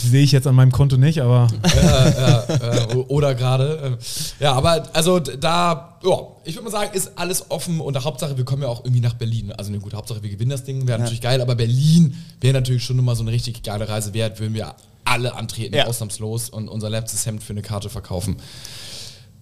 Sehe 0.10 0.24
ich 0.24 0.32
jetzt 0.32 0.48
an 0.48 0.56
meinem 0.56 0.72
Konto 0.72 0.96
nicht, 0.96 1.22
aber 1.22 1.50
äh, 1.64 2.96
oder 2.96 3.36
gerade. 3.36 3.98
Äh, 4.00 4.44
ja, 4.44 4.54
aber 4.54 4.88
also 4.94 5.20
da, 5.20 5.98
ja, 6.02 6.18
ich 6.46 6.56
würde 6.56 6.64
mal 6.64 6.72
sagen, 6.72 6.92
ist 6.94 7.12
alles 7.18 7.52
offen 7.52 7.82
und 7.82 8.02
Hauptsache, 8.02 8.38
wir 8.38 8.46
kommen 8.46 8.62
ja 8.62 8.70
auch 8.70 8.86
irgendwie 8.86 9.02
nach 9.02 9.16
Berlin. 9.16 9.52
Also 9.52 9.70
ne, 9.70 9.80
gut, 9.80 9.94
Hauptsache, 9.94 10.24
wir 10.24 10.30
gewinnen 10.30 10.52
das 10.52 10.64
Ding, 10.64 10.88
wäre 10.88 11.00
natürlich 11.00 11.22
geil, 11.22 11.42
aber 11.42 11.56
Berlin 11.56 12.16
wäre 12.40 12.54
natürlich 12.54 12.86
schon 12.86 12.98
immer 13.00 13.18
so 13.18 13.24
eine 13.24 13.32
richtig 13.32 13.62
geile 13.64 13.90
Reise 13.90 14.14
wert, 14.14 14.40
würden 14.40 14.54
wir 14.54 14.74
alle 15.06 15.36
antreten, 15.36 15.76
Ja. 15.76 15.86
ausnahmslos 15.88 16.50
und 16.50 16.68
unser 16.68 16.90
letztes 16.90 17.26
Hemd 17.26 17.44
für 17.44 17.54
eine 17.54 17.62
Karte 17.62 17.90
verkaufen. 17.90 18.38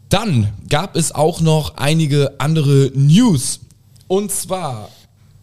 Dann 0.09 0.51
gab 0.69 0.95
es 0.95 1.11
auch 1.11 1.39
noch 1.41 1.77
einige 1.77 2.33
andere 2.39 2.91
News. 2.95 3.59
Und 4.07 4.31
zwar 4.31 4.89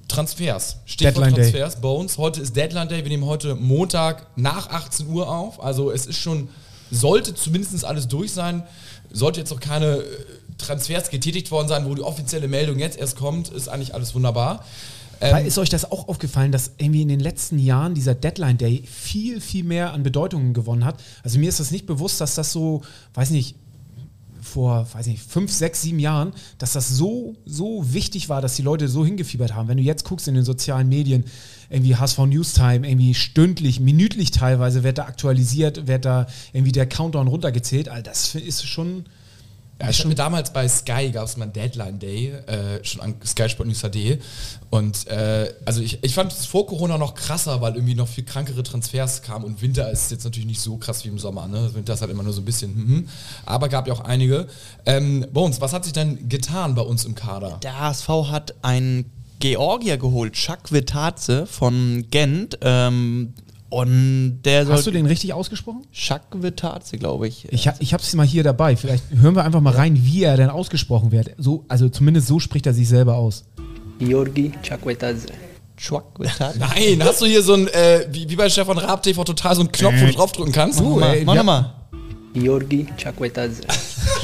Transfers. 0.09 0.77
Stichwort 0.85 1.17
Deadline 1.17 1.35
Day. 1.35 1.51
Transfers. 1.51 1.81
Bones. 1.81 2.19
Heute 2.19 2.41
ist 2.41 2.57
Deadline 2.57 2.89
Day. 2.89 3.03
Wir 3.03 3.11
nehmen 3.11 3.27
heute 3.27 3.55
Montag 3.55 4.27
nach 4.37 4.69
18 4.71 5.09
Uhr 5.09 5.29
auf. 5.31 5.63
Also 5.63 5.91
es 5.91 6.07
ist 6.07 6.19
schon, 6.19 6.49
sollte 6.91 7.35
zumindest 7.35 7.85
alles 7.85 8.09
durch 8.09 8.33
sein. 8.33 8.63
Sollte 9.13 9.41
jetzt 9.41 9.51
noch 9.51 9.61
keine 9.61 9.99
äh, 9.99 10.05
Transfers 10.59 11.11
getätigt 11.11 11.51
worden 11.51 11.69
sein, 11.69 11.87
wo 11.87 11.95
die 11.95 12.03
offizielle 12.03 12.49
Meldung 12.49 12.79
jetzt 12.79 12.99
erst 12.99 13.17
kommt, 13.17 13.49
ist 13.51 13.69
eigentlich 13.69 13.95
alles 13.95 14.15
wunderbar. 14.15 14.65
Weil 15.21 15.47
ist 15.47 15.59
euch 15.59 15.69
das 15.69 15.91
auch 15.91 16.09
aufgefallen, 16.09 16.53
dass 16.53 16.73
irgendwie 16.79 17.03
in 17.03 17.09
den 17.09 17.21
letzten 17.21 17.59
Jahren 17.59 17.95
dieser 17.95 18.15
Deadline 18.15 18.59
Day 18.59 18.83
viel, 18.87 19.41
viel 19.41 19.65
mehr 19.65 19.93
an 19.93 20.03
Bedeutungen 20.03 20.55
gewonnen 20.55 20.85
hat? 20.85 21.03
Also 21.23 21.39
mir 21.39 21.49
ist 21.49 21.61
das 21.61 21.71
nicht 21.71 21.87
bewusst, 21.87 22.21
dass 22.21 22.35
das 22.35 22.53
so, 22.53 22.83
weiß 23.15 23.31
nicht, 23.31 23.57
vor, 24.47 24.87
weiß 24.93 25.07
nicht, 25.09 25.23
fünf, 25.23 25.53
sechs, 25.53 25.83
sieben 25.83 25.99
Jahren, 25.99 26.33
dass 26.59 26.73
das 26.73 26.89
so, 26.89 27.35
so 27.45 27.93
wichtig 27.93 28.29
war, 28.29 28.41
dass 28.41 28.55
die 28.55 28.63
Leute 28.63 28.89
so 28.89 29.05
hingefiebert 29.05 29.55
haben. 29.55 29.69
Wenn 29.69 29.77
du 29.77 29.83
jetzt 29.83 30.05
guckst 30.05 30.29
in 30.29 30.35
den 30.35 30.45
sozialen 30.45 30.89
Medien, 30.89 31.25
irgendwie 31.69 31.97
HSV 31.97 32.19
Newstime, 32.21 32.89
irgendwie 32.89 33.15
stündlich, 33.15 33.81
minütlich 33.81 34.31
teilweise 34.31 34.85
wird 34.85 34.99
da 34.99 35.05
aktualisiert, 35.05 35.87
wird 35.89 36.05
da 36.05 36.27
irgendwie 36.53 36.73
der 36.73 36.87
Countdown 36.87 37.27
runtergezählt. 37.27 37.89
All 37.89 38.03
das 38.03 38.35
ist 38.35 38.67
schon. 38.67 39.05
Ja, 39.81 39.91
ich 39.91 39.99
hatte 39.99 40.15
damals 40.15 40.53
bei 40.53 40.67
Sky 40.69 41.11
gab 41.11 41.27
es 41.27 41.37
mal 41.37 41.45
einen 41.45 41.53
Deadline 41.53 41.99
Day, 41.99 42.31
äh, 42.31 42.83
schon 42.83 43.03
an 43.03 43.15
Sky 43.25 43.49
Sport 43.49 43.69
News 43.69 43.83
HD. 43.83 44.23
Und 44.71 45.07
äh, 45.09 45.53
also 45.67 45.83
ich, 45.83 46.03
ich 46.03 46.15
fand 46.15 46.33
es 46.33 46.47
vor 46.47 46.67
Corona 46.67 46.97
noch 46.97 47.15
krasser, 47.15 47.61
weil 47.61 47.75
irgendwie 47.75 47.95
noch 47.95 48.09
viel 48.09 48.25
krankere 48.25 48.63
Transfers 48.63 49.21
kamen 49.21 49.45
und 49.45 49.61
Winter 49.61 49.91
ist 49.91 50.11
jetzt 50.11 50.25
natürlich 50.25 50.47
nicht 50.47 50.63
so 50.63 50.79
krass 50.79 51.05
wie 51.05 51.09
im 51.09 51.19
Sommer. 51.19 51.47
Ne? 51.47 51.75
Winter 51.75 51.93
ist 51.93 52.01
halt 52.01 52.11
immer 52.11 52.23
nur 52.23 52.33
so 52.33 52.41
ein 52.41 52.47
bisschen, 52.47 52.75
hm, 52.75 53.09
aber 53.45 53.69
gab 53.69 53.87
ja 53.87 53.93
auch 53.93 54.01
einige. 54.01 54.47
Ähm, 54.87 55.27
Bones, 55.33 55.61
was 55.61 55.75
hat 55.75 55.85
sich 55.85 55.93
denn 55.93 56.27
getan 56.29 56.75
bei 56.75 56.83
uns 56.83 57.05
im 57.05 57.15
Kader? 57.15 57.59
Der 57.63 57.79
HSV 57.79 58.09
hat 58.31 58.55
einen 58.63 59.11
Georgier 59.41 59.99
geholt, 59.99 60.33
Chuck 60.33 60.73
Vitaze 60.73 61.47
von 61.47 62.07
Gent. 62.11 62.59
Ähm, 62.63 63.35
und 63.69 64.43
der 64.45 64.65
soll. 64.65 64.77
Hast 64.77 64.87
du 64.87 64.91
den 64.91 65.07
richtig 65.07 65.33
ausgesprochen? 65.33 65.83
Chuck 65.93 66.23
Vitaze, 66.33 66.99
glaube 66.99 67.29
ich. 67.29 67.47
Ich, 67.51 67.69
ha, 67.69 67.75
ich 67.79 67.93
habe 67.93 68.03
es 68.03 68.15
mal 68.15 68.27
hier 68.27 68.43
dabei. 68.43 68.77
Vielleicht 68.77 69.05
hören 69.11 69.35
wir 69.35 69.45
einfach 69.45 69.61
mal 69.61 69.75
rein, 69.75 69.99
wie 70.05 70.23
er 70.23 70.37
denn 70.37 70.51
ausgesprochen 70.51 71.13
wird. 71.13 71.31
So, 71.39 71.65
also 71.69 71.89
zumindest 71.89 72.29
so 72.29 72.39
spricht 72.39 72.67
er 72.67 72.75
sich 72.75 72.89
selber 72.89 73.17
aus. 73.17 73.45
Georgi 73.99 74.53
Chakwetadze. 74.63 75.29
Chuck 75.77 76.19
Vitaze. 76.19 76.59
Nein, 76.59 77.03
hast 77.03 77.21
du 77.21 77.27
hier 77.27 77.43
so 77.43 77.55
ein, 77.55 77.69
äh, 77.69 78.07
wie, 78.11 78.29
wie 78.29 78.37
bei 78.37 78.49
Stefan 78.49 78.79
Raab 78.79 79.03
TV 79.03 79.25
total 79.25 79.55
so 79.55 79.61
einen 79.61 79.73
Knopf, 79.73 79.95
wo 80.01 80.07
du 80.07 80.13
draufdrücken 80.13 80.53
kannst? 80.53 80.81
Mach 80.81 80.97
mal, 80.97 81.15
ey, 81.15 81.25
mach 81.25 81.35
nochmal. 81.35 81.73
Georgi 82.35 82.87
Chakwetadze. 82.97 83.63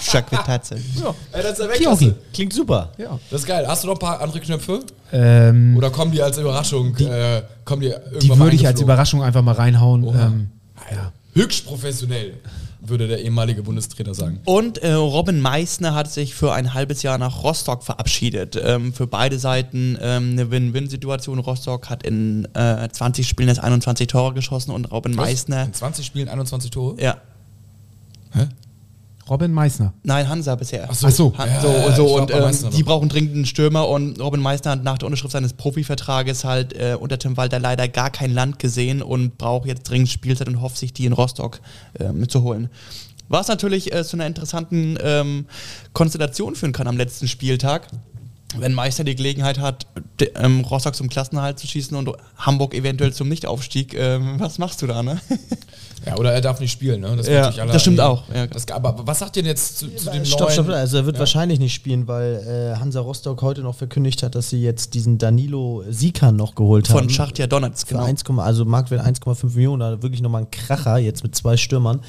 Chuck 0.00 0.30
Vitaze. 0.30 0.76
Ey, 0.76 1.42
das 1.42 1.52
ist 1.52 1.58
ja. 1.58 1.68
Weltklasse. 1.68 2.16
Klingt 2.32 2.52
super. 2.52 2.92
Ja. 2.98 3.18
Das 3.30 3.40
ist 3.40 3.46
geil. 3.46 3.64
Hast 3.66 3.84
du 3.84 3.88
noch 3.88 3.94
ein 3.94 3.98
paar 4.00 4.20
andere 4.20 4.40
Knöpfe? 4.40 4.80
Ähm, 5.12 5.76
Oder 5.76 5.90
kommen 5.90 6.12
die 6.12 6.22
als 6.22 6.38
Überraschung? 6.38 6.94
äh, 6.96 7.42
kommen 7.64 7.82
die 7.82 7.88
irgendwann 7.88 8.20
die 8.20 8.28
mal 8.28 8.38
würde 8.38 8.56
ich 8.56 8.66
als? 8.66 8.80
Überraschung 8.80 9.22
einfach 9.22 9.42
mal 9.42 9.54
reinhauen. 9.54 10.04
Ähm, 10.04 10.50
ja. 10.90 11.12
Höchst 11.34 11.66
professionell, 11.66 12.34
würde 12.80 13.06
der 13.08 13.22
ehemalige 13.22 13.62
Bundestrainer 13.62 14.14
sagen. 14.14 14.40
Und 14.44 14.78
äh, 14.78 14.92
Robin 14.92 15.40
Meissner 15.40 15.94
hat 15.94 16.10
sich 16.10 16.34
für 16.34 16.52
ein 16.52 16.74
halbes 16.74 17.02
Jahr 17.02 17.18
nach 17.18 17.42
Rostock 17.42 17.84
verabschiedet. 17.84 18.60
Ähm, 18.62 18.92
für 18.92 19.06
beide 19.06 19.38
Seiten 19.38 19.96
ähm, 20.00 20.32
eine 20.32 20.50
Win-Win-Situation. 20.50 21.38
Rostock 21.38 21.90
hat 21.90 22.02
in 22.02 22.46
äh, 22.54 22.88
20 22.90 23.28
Spielen 23.28 23.48
jetzt 23.48 23.60
21 23.60 24.06
Tore 24.08 24.34
geschossen 24.34 24.72
und 24.72 24.90
Robin 24.90 25.14
Meissner. 25.14 25.64
In 25.64 25.74
20 25.74 26.04
Spielen 26.06 26.28
21 26.28 26.70
Tore? 26.70 27.00
Ja. 27.00 27.16
Robin 29.28 29.52
Meissner. 29.52 29.92
Nein, 30.02 30.28
Hansa 30.28 30.54
bisher. 30.54 30.88
Ach 30.90 30.94
so. 30.94 31.06
Ach 31.06 31.12
so. 31.12 31.38
Han 31.38 31.48
Ja, 31.48 31.60
so, 31.60 31.68
ja, 31.68 31.96
so 31.96 32.16
und 32.16 32.30
ähm, 32.30 32.70
die 32.70 32.82
brauchen 32.82 33.08
dringend 33.08 33.34
einen 33.34 33.46
Stürmer 33.46 33.88
und 33.88 34.20
Robin 34.20 34.40
Meissner 34.40 34.72
hat 34.72 34.84
nach 34.84 34.98
der 34.98 35.06
Unterschrift 35.06 35.32
seines 35.32 35.52
Profivertrages 35.52 36.44
halt 36.44 36.72
äh, 36.72 36.96
unter 36.98 37.18
Tim 37.18 37.36
Walter 37.36 37.58
leider 37.58 37.88
gar 37.88 38.10
kein 38.10 38.32
Land 38.32 38.58
gesehen 38.58 39.02
und 39.02 39.38
braucht 39.38 39.66
jetzt 39.66 39.88
dringend 39.88 40.08
Spielzeit 40.08 40.48
und 40.48 40.60
hofft 40.60 40.78
sich 40.78 40.92
die 40.92 41.06
in 41.06 41.12
Rostock 41.12 41.60
ähm, 41.98 42.28
zu 42.28 42.42
holen. 42.42 42.70
Was 43.28 43.48
natürlich 43.48 43.92
äh, 43.92 44.04
zu 44.04 44.16
einer 44.16 44.26
interessanten 44.26 44.98
ähm, 45.02 45.46
Konstellation 45.92 46.54
führen 46.54 46.72
kann 46.72 46.86
am 46.86 46.96
letzten 46.96 47.28
Spieltag. 47.28 47.88
Wenn 48.56 48.72
Meister 48.72 49.04
die 49.04 49.14
Gelegenheit 49.14 49.58
hat, 49.58 49.86
ähm, 50.36 50.60
Rostock 50.60 50.94
zum 50.94 51.10
Klassenerhalt 51.10 51.58
zu 51.58 51.66
schießen 51.66 51.94
und 51.94 52.10
Hamburg 52.38 52.72
eventuell 52.72 53.12
zum 53.12 53.28
Nichtaufstieg, 53.28 53.92
ähm, 53.92 54.36
was 54.40 54.58
machst 54.58 54.80
du 54.80 54.86
da, 54.86 55.02
ne? 55.02 55.20
Ja, 56.08 56.16
oder 56.16 56.32
er 56.32 56.40
darf 56.40 56.60
nicht 56.60 56.72
spielen, 56.72 57.00
ne? 57.00 57.14
Das, 57.16 57.26
Ja, 57.28 57.50
das 57.50 57.82
stimmt 57.82 58.00
auch, 58.00 58.24
ja. 58.34 58.46
Das, 58.46 58.68
aber 58.70 58.96
was 59.06 59.18
sagt 59.18 59.36
ihr 59.36 59.42
denn 59.42 59.50
jetzt 59.50 59.78
zu, 59.78 59.88
zu 59.94 60.10
dem 60.10 60.24
Stopp, 60.24 60.40
neuen... 60.40 60.52
stopp, 60.52 60.68
also 60.68 60.96
er 60.98 61.06
wird 61.06 61.16
Ja. 61.16 61.20
wahrscheinlich 61.20 61.58
nicht 61.58 61.74
spielen, 61.74 62.08
weil 62.08 62.72
äh, 62.74 62.78
Hansa 62.78 63.00
Rostock 63.00 63.42
heute 63.42 63.62
noch 63.62 63.74
verkündigt 63.74 64.22
hat, 64.22 64.34
dass 64.34 64.50
sie 64.50 64.62
jetzt 64.62 64.94
diesen 64.94 65.18
Danilo 65.18 65.84
Siekan 65.90 66.36
noch 66.36 66.54
geholt 66.54 66.88
haben. 66.88 66.98
Von 66.98 67.10
Schachtja 67.10 67.46
Donetsk, 67.46 67.88
genau. 67.88 68.04
1, 68.04 68.24
also 68.38 68.64
Marktwert 68.64 69.04
1,5 69.06 69.54
Millionen, 69.54 69.80
da 69.80 70.02
wirklich 70.02 70.22
nochmal 70.22 70.42
ein 70.42 70.50
Kracher 70.50 70.98
jetzt 70.98 71.22
mit 71.22 71.34
zwei 71.34 71.56
Stürmern. 71.56 72.00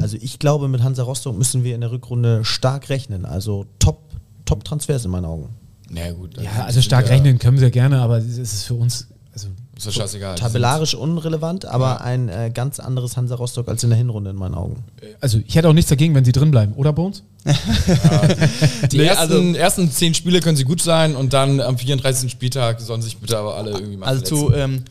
Also 0.00 0.16
ich 0.20 0.38
glaube, 0.38 0.68
mit 0.68 0.82
Hansa 0.82 1.02
Rostock 1.02 1.36
müssen 1.36 1.64
wir 1.64 1.74
in 1.74 1.80
der 1.80 1.90
Rückrunde 1.90 2.44
stark 2.44 2.90
rechnen. 2.90 3.24
Also 3.24 3.66
top, 3.78 4.00
top 4.44 4.64
Transfers 4.64 5.04
in 5.04 5.10
meinen 5.10 5.24
Augen. 5.24 5.48
Na 5.88 6.10
gut. 6.12 6.40
Ja, 6.40 6.64
also 6.64 6.82
stark 6.82 7.08
rechnen 7.08 7.38
können 7.38 7.60
wir 7.60 7.70
gerne, 7.70 8.00
aber 8.00 8.18
es 8.18 8.38
ist 8.38 8.64
für 8.64 8.74
uns. 8.74 9.08
Also, 9.32 9.48
Ist 9.76 9.86
doch 9.86 9.92
scheißegal. 9.92 10.36
Tabellarisch 10.36 10.94
unrelevant, 10.94 11.66
aber 11.66 12.00
ein 12.00 12.28
äh, 12.30 12.50
ganz 12.52 12.80
anderes 12.80 13.16
Hansa 13.18 13.34
Rostock 13.34 13.68
als 13.68 13.84
in 13.84 13.90
der 13.90 13.98
Hinrunde 13.98 14.30
in 14.30 14.36
meinen 14.36 14.54
Augen. 14.54 14.82
also 15.20 15.38
ich 15.46 15.54
hätte 15.54 15.68
auch 15.68 15.74
nichts 15.74 15.90
dagegen, 15.90 16.14
wenn 16.14 16.24
sie 16.24 16.32
drin 16.32 16.50
bleiben, 16.50 16.72
oder 16.74 16.92
Bones? 16.94 17.22
Die 18.90 18.96
Nee, 18.98 19.04
ersten, 19.04 19.54
ersten 19.54 19.90
zehn 19.90 20.14
Spiele 20.14 20.40
können 20.40 20.56
sie 20.56 20.64
gut 20.64 20.80
sein 20.80 21.14
und 21.16 21.32
dann 21.32 21.60
am 21.60 21.76
34. 21.78 22.30
Spieltag 22.30 22.80
sollen 22.80 23.02
sich 23.02 23.18
bitte 23.18 23.38
aber 23.38 23.56
alle 23.56 23.70
irgendwie 23.72 23.96
mal 23.98 24.06
Also 24.06 24.22
zu, 24.24 24.54
ähm, 24.54 24.84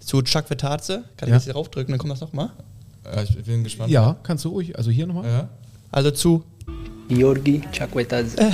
zu 0.00 0.22
Chuck 0.22 0.50
Vitaze, 0.50 1.04
kann 1.16 1.28
ich 1.28 1.30
Ja. 1.30 1.34
jetzt 1.36 1.44
hier 1.44 1.52
draufdrücken, 1.54 1.92
dann 1.92 1.98
kommt 1.98 2.12
das 2.12 2.20
nochmal. 2.20 2.50
Ja, 3.04 3.22
ich 3.22 3.36
bin 3.44 3.64
gespannt. 3.64 3.90
Ja, 3.90 4.16
kannst 4.22 4.44
du 4.44 4.50
ruhig. 4.50 4.76
Also 4.76 4.90
hier 4.90 5.06
nochmal. 5.06 5.24
Ja. 5.26 5.48
Also 5.90 6.10
zu, 6.10 6.44
Georgi 7.08 7.62
Chakwetadze. 7.72 8.36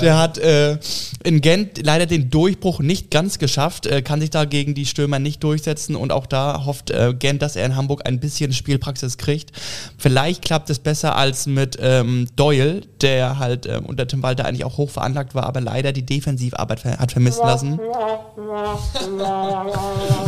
der 0.00 0.18
hat 0.18 0.38
äh, 0.38 0.78
in 1.24 1.40
Gent 1.40 1.84
leider 1.84 2.06
den 2.06 2.30
Durchbruch 2.30 2.80
nicht 2.80 3.10
ganz 3.10 3.38
geschafft, 3.38 3.86
äh, 3.86 4.02
kann 4.02 4.20
sich 4.20 4.30
da 4.30 4.44
gegen 4.44 4.74
die 4.74 4.86
Stürmer 4.86 5.18
nicht 5.18 5.42
durchsetzen 5.42 5.96
und 5.96 6.12
auch 6.12 6.26
da 6.26 6.64
hofft 6.64 6.90
äh, 6.90 7.14
Gent, 7.18 7.42
dass 7.42 7.56
er 7.56 7.66
in 7.66 7.76
Hamburg 7.76 8.06
ein 8.06 8.20
bisschen 8.20 8.52
Spielpraxis 8.52 9.18
kriegt. 9.18 9.52
Vielleicht 9.96 10.42
klappt 10.44 10.70
es 10.70 10.78
besser 10.78 11.16
als 11.16 11.46
mit 11.46 11.76
ähm, 11.80 12.28
Doyle, 12.36 12.82
der 13.00 13.38
halt 13.38 13.66
ähm, 13.66 13.84
unter 13.86 14.06
Tim 14.06 14.22
Walter 14.22 14.44
eigentlich 14.44 14.64
auch 14.64 14.76
hoch 14.76 14.90
veranlagt 14.90 15.34
war, 15.34 15.44
aber 15.44 15.60
leider 15.60 15.92
die 15.92 16.06
Defensivarbeit 16.06 16.80
ver 16.80 16.98
hat 16.98 17.12
vermissen 17.12 17.44
lassen. 17.44 17.80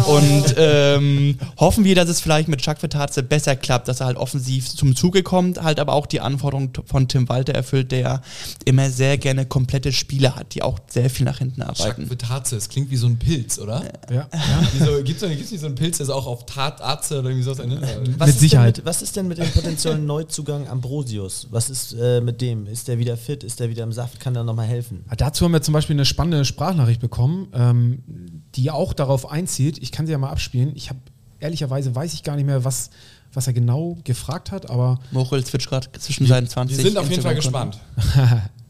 Und 0.06 0.54
ähm, 0.56 1.38
hoffen 1.58 1.84
wir, 1.84 1.94
dass 1.94 2.08
es 2.08 2.20
vielleicht 2.20 2.48
mit 2.48 2.60
Chuck 2.60 2.82
Vitaze 2.82 3.22
besser 3.22 3.56
klappt, 3.56 3.88
dass 3.88 4.00
er 4.00 4.06
halt 4.06 4.16
offensiv 4.16 4.68
zum 4.68 4.96
Zuge 4.96 5.22
kommt, 5.22 5.62
halt 5.62 5.80
aber 5.80 5.94
auch 5.94 6.06
die 6.06 6.20
Anforderungen 6.20 6.72
von 6.86 7.08
Tim 7.08 7.28
Walter 7.28 7.54
erfüllt, 7.54 7.92
der 7.92 8.22
immer 8.64 8.90
sehr 8.90 9.18
gerne 9.18 9.46
komplette 9.46 9.92
Spieler 9.92 10.36
hat, 10.36 10.54
die 10.54 10.62
auch 10.62 10.78
sehr 10.88 11.10
viel 11.10 11.24
nach 11.24 11.38
hinten 11.38 11.62
arbeiten. 11.62 12.10
Vitaze, 12.10 12.56
das 12.56 12.68
klingt 12.68 12.90
wie 12.90 12.96
so 12.96 13.06
ein 13.06 13.18
Pilz, 13.18 13.58
oder? 13.58 13.82
Ja. 14.10 14.28
Wieso, 14.72 15.02
gibt's 15.02 15.20
da 15.22 15.28
nicht, 15.28 15.46
so 15.46 15.66
einen 15.66 15.74
Pilz, 15.74 15.98
der 15.98 16.04
ist 16.04 16.10
auch 16.10 16.26
auf 16.26 16.46
Tatarze 16.46 17.20
oder 17.20 17.30
irgendwie 17.30 17.44
sowas? 17.44 17.66
Ne? 17.66 17.80
Was 18.18 18.26
Mit 18.26 18.36
ist 18.36 18.40
Sicherheit. 18.40 18.76
Denn 18.76 18.84
mit, 18.84 18.88
was 18.88 19.02
ist 19.02 19.16
denn 19.16 19.28
mit 19.28 19.38
dem 19.38 19.50
potenziellen 19.50 20.06
Neuzugang 20.06 20.68
Ambrosius? 20.68 21.48
Was 21.50 21.70
ist 21.70 21.94
äh, 21.94 22.20
mit 22.20 22.40
dem? 22.40 22.66
Ist 22.66 22.88
der 22.88 22.98
wieder 22.98 23.16
fit? 23.16 23.44
Ist 23.44 23.60
der 23.60 23.70
wieder 23.70 23.84
im 23.84 23.92
Saft? 23.92 24.20
Kann 24.20 24.34
der 24.34 24.44
nochmal 24.44 24.66
helfen? 24.66 25.04
Ah, 25.08 25.16
Dazu 25.16 25.44
haben 25.44 25.52
wir 25.52 25.62
zum 25.62 25.74
Beispiel 25.74 25.96
eine 25.96 26.04
spannende 26.04 26.44
Sprachnachricht 26.44 27.00
bekommen, 27.00 27.48
ähm, 27.52 28.02
die 28.54 28.70
auch 28.70 28.92
darauf 28.92 29.30
einzieht. 29.30 29.78
Ich 29.78 29.92
kann 29.92 30.06
sie 30.06 30.12
ja 30.12 30.18
mal 30.18 30.30
abspielen. 30.30 30.72
Ich 30.74 30.88
habe 30.88 31.00
ehrlicherweise 31.40 31.94
weiß 31.94 32.14
ich 32.14 32.22
gar 32.22 32.36
nicht 32.36 32.46
mehr, 32.46 32.64
was, 32.64 32.90
was 33.32 33.46
er 33.46 33.52
genau 33.52 33.98
gefragt 34.04 34.50
hat, 34.50 34.70
aber 34.70 34.98
Mochel 35.10 35.44
switcht 35.44 35.68
gerade 35.68 35.90
zwischen 35.98 36.26
seinen 36.26 36.48
20 36.48 36.76
Wir 36.76 36.84
sind 36.84 36.98
auf 36.98 37.10
jeden 37.10 37.22
Fall 37.22 37.34
gespannt. 37.34 37.80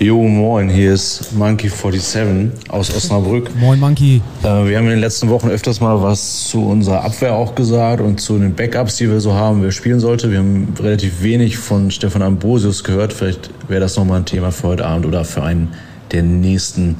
Jo, 0.00 0.16
moin, 0.26 0.70
hier 0.70 0.94
ist 0.94 1.34
Monkey47 1.36 2.70
aus 2.70 2.88
Osnabrück. 2.88 3.54
Moin 3.60 3.78
Monkey. 3.78 4.22
Äh, 4.42 4.44
wir 4.44 4.78
haben 4.78 4.86
in 4.86 4.92
den 4.92 5.00
letzten 5.00 5.28
Wochen 5.28 5.50
öfters 5.50 5.78
mal 5.82 6.00
was 6.00 6.48
zu 6.48 6.64
unserer 6.64 7.04
Abwehr 7.04 7.34
auch 7.34 7.54
gesagt 7.54 8.00
und 8.00 8.18
zu 8.18 8.38
den 8.38 8.54
Backups, 8.54 8.96
die 8.96 9.10
wir 9.10 9.20
so 9.20 9.34
haben, 9.34 9.62
wer 9.62 9.72
spielen 9.72 10.00
sollte. 10.00 10.30
Wir 10.30 10.38
haben 10.38 10.72
relativ 10.80 11.20
wenig 11.20 11.58
von 11.58 11.90
Stefan 11.90 12.22
Ambrosius 12.22 12.82
gehört. 12.82 13.12
Vielleicht 13.12 13.50
wäre 13.68 13.82
das 13.82 13.94
nochmal 13.96 14.20
ein 14.20 14.24
Thema 14.24 14.52
für 14.52 14.68
heute 14.68 14.86
Abend 14.86 15.04
oder 15.04 15.26
für 15.26 15.42
einen 15.42 15.74
der 16.12 16.22
nächsten 16.22 16.96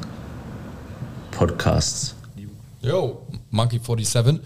Podcasts. 1.31 2.15
Yo, 2.83 3.23
Monkey47. 3.51 4.41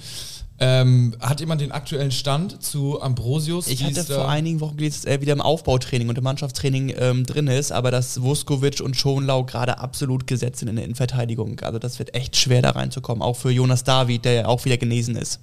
Ähm, 0.61 1.17
hat 1.19 1.41
jemand 1.41 1.61
den 1.61 1.73
aktuellen 1.73 2.13
Stand 2.13 2.63
zu 2.63 3.03
Ambrosius? 3.03 3.67
Ich 3.67 3.83
hatte 3.83 4.05
vor 4.05 4.29
einigen 4.29 4.61
Wochen 4.61 4.77
gelesen, 4.77 5.01
dass 5.03 5.05
er 5.05 5.21
wieder 5.21 5.33
im 5.33 5.41
Aufbautraining 5.41 6.09
und 6.09 6.17
im 6.17 6.23
Mannschaftstraining 6.23 6.95
ähm, 6.97 7.27
drin 7.27 7.49
ist, 7.49 7.73
aber 7.73 7.91
dass 7.91 8.23
Vuskovic 8.23 8.81
und 8.81 8.97
Schonlau 8.97 9.43
gerade 9.45 9.79
absolut 9.79 10.29
gesetzt 10.29 10.61
sind 10.61 10.69
in 10.69 10.77
der 10.77 10.85
Innenverteidigung. 10.85 11.59
Also 11.61 11.81
das 11.81 11.99
wird 11.99 12.15
echt 12.15 12.37
schwer 12.37 12.63
da 12.63 12.71
reinzukommen, 12.71 13.21
auch 13.21 13.35
für 13.37 13.51
Jonas 13.51 13.83
David, 13.83 14.25
der 14.25 14.33
ja 14.33 14.47
auch 14.47 14.65
wieder 14.65 14.77
genesen 14.77 15.17
ist. 15.17 15.41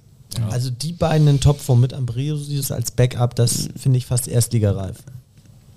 Also 0.50 0.70
die 0.70 0.94
beiden 0.94 1.28
in 1.28 1.40
Topform 1.40 1.80
mit 1.80 1.92
Ambrosius 1.92 2.72
als 2.72 2.90
Backup, 2.90 3.34
das 3.34 3.68
finde 3.76 3.98
ich 3.98 4.06
fast 4.06 4.28
erstligareif. 4.28 4.96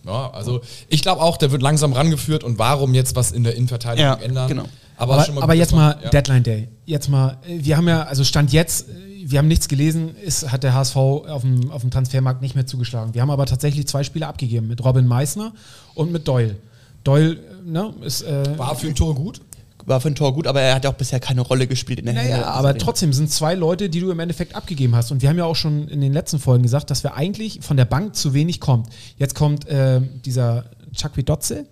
Ja, 0.06 0.30
also 0.32 0.62
ich 0.88 1.01
glaube 1.01 1.22
auch, 1.22 1.36
der 1.38 1.51
wird 1.51 1.62
langsam 1.62 1.92
rangeführt 1.94 2.44
und 2.44 2.58
warum 2.60 2.94
jetzt 2.94 3.15
was 3.15 3.32
in 3.32 3.44
der 3.44 3.56
Innenverteidigung 3.56 4.06
Ja, 4.12 4.13
ändern? 4.15 4.48
genau. 4.48 4.63
Aber, 4.98 5.15
Aber, 5.15 5.25
schon 5.25 5.36
mal 5.36 5.42
aber 5.42 5.54
jetzt 5.56 5.74
mal 5.74 5.98
ja. 6.01 6.10
Deadline 6.10 6.44
Day. 6.44 6.68
Jetzt 6.86 7.10
mal, 7.10 7.38
äh, 7.46 7.58
wir 7.60 7.75
haben 7.75 7.88
ja, 7.88 8.04
also 8.04 8.24
Stand 8.24 8.54
jetzt, 8.54 8.88
äh, 8.88 8.94
wir 9.27 9.39
haben 9.39 9.48
nichts 9.48 9.67
gelesen, 9.67 10.15
ist, 10.24 10.51
hat 10.51 10.63
der 10.63 10.75
HSV 10.75 10.96
auf 10.96 11.41
dem, 11.41 11.72
auf 11.72 11.82
dem 11.82 11.89
Transfermarkt 11.89 12.44
nicht 12.44 12.53
mehr 12.53 12.67
zugeschlagen. 12.67 13.15
Wir 13.15 13.24
haben 13.24 13.32
aber 13.32 13.48
tatsächlich 13.48 13.88
zwei 13.88 14.03
Spiele 14.03 14.27
abgegeben, 14.27 14.67
mit 14.67 14.86
Robin 14.86 15.08
Meissner 15.08 15.51
und 15.96 16.12
mit 16.12 16.27
Doyle. 16.27 16.58
Doyle, 17.03 17.34
äh, 17.34 17.38
ne, 17.65 17.91
ist. 18.03 18.22
Äh, 18.22 18.58
War 18.58 18.75
für 18.75 18.88
ein 18.88 18.94
Tor 18.94 19.15
gut? 19.15 19.41
War 19.88 20.00
für 20.00 20.10
ein 20.10 20.15
Tor 20.15 20.34
gut, 20.34 20.46
aber 20.46 20.62
er 20.62 20.75
hat 20.75 20.86
auch 20.86 20.94
bisher 20.94 21.20
keine 21.20 21.41
Rolle 21.41 21.65
gespielt 21.65 22.00
in 22.00 22.05
der 22.05 22.13
Naja, 22.13 22.36
Hände. 22.36 22.48
aber 22.48 22.77
trotzdem 22.77 23.13
sind 23.13 23.32
zwei 23.32 23.55
Leute, 23.55 23.89
die 23.89 24.00
du 24.00 24.12
im 24.12 24.20
Endeffekt 24.20 24.55
abgegeben 24.55 24.96
hast. 24.96 25.12
Und 25.12 25.24
wir 25.24 25.29
haben 25.29 25.38
ja 25.38 25.46
auch 25.46 25.55
schon 25.55 25.88
in 25.88 26.01
den 26.01 26.13
letzten 26.13 26.38
Folgen 26.38 26.62
gesagt, 26.62 26.91
dass 26.91 27.03
wir 27.03 27.15
eigentlich 27.15 27.60
von 27.62 27.77
der 27.77 27.86
Bank 27.86 28.15
zu 28.15 28.36
wenig 28.36 28.60
kommt. 28.60 28.89
Jetzt 29.17 29.34
kommt 29.34 29.67
äh, 29.67 30.01
dieser 30.24 30.65
Chuck 30.96 31.13
Dotze. 31.25 31.65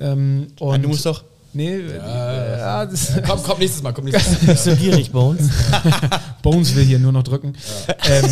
Ähm, 0.00 0.48
und 0.58 0.82
du 0.82 0.88
musst 0.88 1.04
doch 1.04 1.24
Nee, 1.56 1.80
ja, 1.96 2.84
das, 2.84 3.12
Komm, 3.26 3.42
komm 3.42 3.58
nächstes 3.58 3.82
Mal, 3.82 3.92
komm 3.92 4.04
nächstes 4.04 4.42
Mal. 4.42 4.52
Bist 4.52 4.66
du 4.66 4.76
gierig, 4.76 5.10
Bones? 5.10 5.48
Bones 6.42 6.74
will 6.74 6.84
hier 6.84 6.98
nur 6.98 7.12
noch 7.12 7.22
drücken. 7.22 7.54
Ähm, 8.08 8.30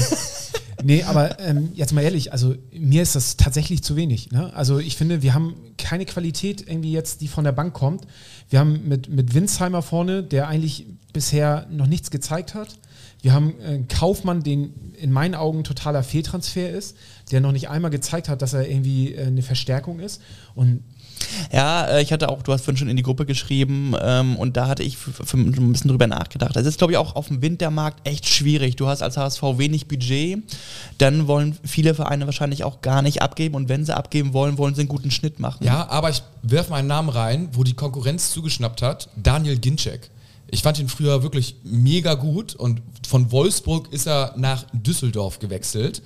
nee, 0.82 1.02
aber 1.04 1.40
ähm, 1.40 1.70
jetzt 1.74 1.94
mal 1.94 2.02
ehrlich, 2.02 2.32
also 2.32 2.54
mir 2.70 3.02
ist 3.02 3.14
das 3.14 3.38
tatsächlich 3.38 3.82
zu 3.82 3.96
wenig. 3.96 4.30
Ne? 4.30 4.52
Also 4.54 4.78
ich 4.78 4.96
finde, 4.96 5.22
wir 5.22 5.32
haben 5.32 5.54
keine 5.78 6.04
Qualität 6.04 6.68
irgendwie 6.68 6.92
jetzt, 6.92 7.22
die 7.22 7.28
von 7.28 7.44
der 7.44 7.52
Bank 7.52 7.72
kommt. 7.72 8.06
Wir 8.50 8.58
haben 8.58 8.86
mit, 8.86 9.08
mit 9.08 9.32
Winsheimer 9.32 9.80
vorne, 9.80 10.22
der 10.22 10.46
eigentlich 10.48 10.86
bisher 11.14 11.66
noch 11.70 11.86
nichts 11.86 12.10
gezeigt 12.10 12.54
hat. 12.54 12.78
Wir 13.22 13.32
haben 13.32 13.54
äh, 13.60 13.68
einen 13.68 13.88
Kaufmann, 13.88 14.42
den 14.42 14.92
in 15.00 15.10
meinen 15.10 15.34
Augen 15.34 15.64
totaler 15.64 16.02
Fehltransfer 16.02 16.68
ist, 16.68 16.94
der 17.30 17.40
noch 17.40 17.52
nicht 17.52 17.70
einmal 17.70 17.90
gezeigt 17.90 18.28
hat, 18.28 18.42
dass 18.42 18.52
er 18.52 18.68
irgendwie 18.68 19.14
äh, 19.14 19.28
eine 19.28 19.40
Verstärkung 19.40 19.98
ist. 19.98 20.20
Und 20.54 20.84
Ja, 21.52 21.86
äh, 21.86 22.02
ich 22.02 22.12
hatte 22.12 22.28
auch, 22.28 22.42
du 22.42 22.52
hast 22.52 22.64
vorhin 22.64 22.76
schon 22.76 22.88
in 22.88 22.96
die 22.96 23.02
Gruppe 23.02 23.26
geschrieben 23.26 23.94
ähm, 24.00 24.36
und 24.36 24.56
da 24.56 24.68
hatte 24.68 24.82
ich 24.82 24.96
ein 25.32 25.72
bisschen 25.72 25.88
drüber 25.88 26.06
nachgedacht. 26.06 26.56
Es 26.56 26.66
ist, 26.66 26.78
glaube 26.78 26.92
ich, 26.92 26.96
auch 26.98 27.16
auf 27.16 27.28
dem 27.28 27.42
Wintermarkt 27.42 28.06
echt 28.08 28.26
schwierig. 28.26 28.76
Du 28.76 28.86
hast 28.86 29.02
als 29.02 29.16
HSV 29.16 29.42
wenig 29.56 29.86
Budget, 29.86 30.42
dann 30.98 31.26
wollen 31.26 31.56
viele 31.64 31.94
Vereine 31.94 32.26
wahrscheinlich 32.26 32.64
auch 32.64 32.82
gar 32.82 33.02
nicht 33.02 33.22
abgeben 33.22 33.54
und 33.54 33.68
wenn 33.68 33.84
sie 33.84 33.96
abgeben 33.96 34.32
wollen, 34.32 34.58
wollen 34.58 34.74
sie 34.74 34.82
einen 34.82 34.88
guten 34.88 35.10
Schnitt 35.10 35.40
machen. 35.40 35.64
Ja, 35.64 35.88
aber 35.88 36.10
ich 36.10 36.22
werfe 36.42 36.70
mal 36.70 36.78
einen 36.78 36.88
Namen 36.88 37.08
rein, 37.08 37.48
wo 37.52 37.64
die 37.64 37.74
Konkurrenz 37.74 38.30
zugeschnappt 38.30 38.82
hat. 38.82 39.08
Daniel 39.16 39.58
Ginczek. 39.58 40.10
Ich 40.48 40.62
fand 40.62 40.78
ihn 40.78 40.88
früher 40.88 41.22
wirklich 41.22 41.56
mega 41.64 42.14
gut 42.14 42.54
und 42.54 42.80
von 43.06 43.32
Wolfsburg 43.32 43.92
ist 43.92 44.06
er 44.06 44.34
nach 44.36 44.64
Düsseldorf 44.72 45.38
gewechselt. 45.38 46.02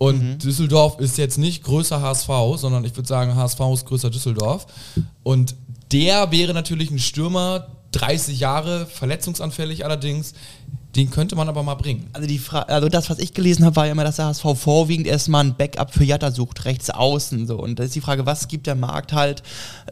Und 0.00 0.38
Düsseldorf 0.38 0.98
ist 0.98 1.18
jetzt 1.18 1.36
nicht 1.36 1.62
größer 1.62 2.00
HSV, 2.00 2.30
sondern 2.56 2.86
ich 2.86 2.96
würde 2.96 3.06
sagen, 3.06 3.36
HSV 3.36 3.60
ist 3.74 3.84
größer 3.84 4.08
Düsseldorf. 4.08 4.66
Und 5.22 5.54
der 5.92 6.32
wäre 6.32 6.54
natürlich 6.54 6.90
ein 6.90 6.98
Stürmer, 6.98 7.66
30 7.92 8.40
Jahre, 8.40 8.86
verletzungsanfällig 8.86 9.84
allerdings. 9.84 10.32
Den 10.96 11.10
könnte 11.10 11.36
man 11.36 11.48
aber 11.48 11.62
mal 11.62 11.74
bringen. 11.74 12.08
Also, 12.12 12.26
die 12.26 12.38
Fra 12.38 12.62
also 12.62 12.88
das, 12.88 13.10
was 13.10 13.18
ich 13.18 13.32
gelesen 13.32 13.64
habe, 13.64 13.76
war 13.76 13.86
ja 13.86 13.92
immer, 13.92 14.04
dass 14.04 14.16
der 14.16 14.26
HSV 14.26 14.44
vorwiegend 14.56 15.06
erstmal 15.06 15.44
ein 15.44 15.54
Backup 15.54 15.92
für 15.92 16.04
Jatta 16.04 16.30
sucht, 16.30 16.64
rechts 16.64 16.90
außen. 16.90 17.46
So. 17.46 17.58
Und 17.58 17.78
da 17.78 17.84
ist 17.84 17.94
die 17.94 18.00
Frage, 18.00 18.26
was 18.26 18.48
gibt 18.48 18.66
der 18.66 18.74
Markt 18.74 19.12
halt 19.12 19.42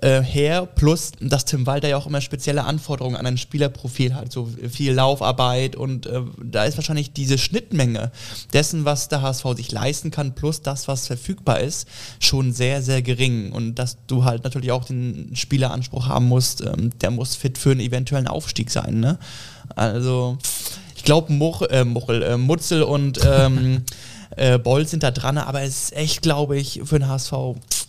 äh, 0.00 0.20
her? 0.20 0.66
Plus, 0.66 1.12
dass 1.20 1.44
Tim 1.44 1.66
Walter 1.66 1.88
ja 1.88 1.96
auch 1.96 2.06
immer 2.06 2.20
spezielle 2.20 2.64
Anforderungen 2.64 3.16
an 3.16 3.26
ein 3.26 3.38
Spielerprofil 3.38 4.14
hat, 4.14 4.32
so 4.32 4.48
viel 4.70 4.92
Laufarbeit 4.92 5.76
und 5.76 6.06
äh, 6.06 6.22
da 6.42 6.64
ist 6.64 6.76
wahrscheinlich 6.76 7.12
diese 7.12 7.38
Schnittmenge 7.38 8.10
dessen, 8.52 8.84
was 8.84 9.08
der 9.08 9.22
HSV 9.22 9.44
sich 9.56 9.70
leisten 9.70 10.10
kann, 10.10 10.34
plus 10.34 10.62
das, 10.62 10.88
was 10.88 11.06
verfügbar 11.06 11.60
ist, 11.60 11.88
schon 12.18 12.52
sehr, 12.52 12.82
sehr 12.82 13.02
gering. 13.02 13.52
Und 13.52 13.76
dass 13.76 13.98
du 14.06 14.24
halt 14.24 14.44
natürlich 14.44 14.72
auch 14.72 14.84
den 14.84 15.30
Spieleranspruch 15.34 16.08
haben 16.08 16.26
musst, 16.26 16.62
ähm, 16.62 16.90
der 17.00 17.10
muss 17.10 17.36
fit 17.36 17.58
für 17.58 17.70
einen 17.70 17.80
eventuellen 17.80 18.28
Aufstieg 18.28 18.70
sein. 18.70 19.00
Ne? 19.00 19.18
Also, 19.76 20.38
ich 20.42 20.57
glaube, 21.08 21.32
Much, 21.32 21.62
äh, 21.70 21.84
Muchel, 21.84 22.22
äh, 22.22 22.36
Mutzel 22.36 22.82
und 22.82 23.18
ähm, 23.24 23.82
äh, 24.36 24.58
Boll 24.58 24.86
sind 24.86 25.02
da 25.02 25.10
dran, 25.10 25.38
aber 25.38 25.62
es 25.62 25.84
ist 25.84 25.96
echt, 25.96 26.20
glaube 26.20 26.58
ich, 26.58 26.82
für 26.84 26.98
den 26.98 27.08
HSV 27.08 27.32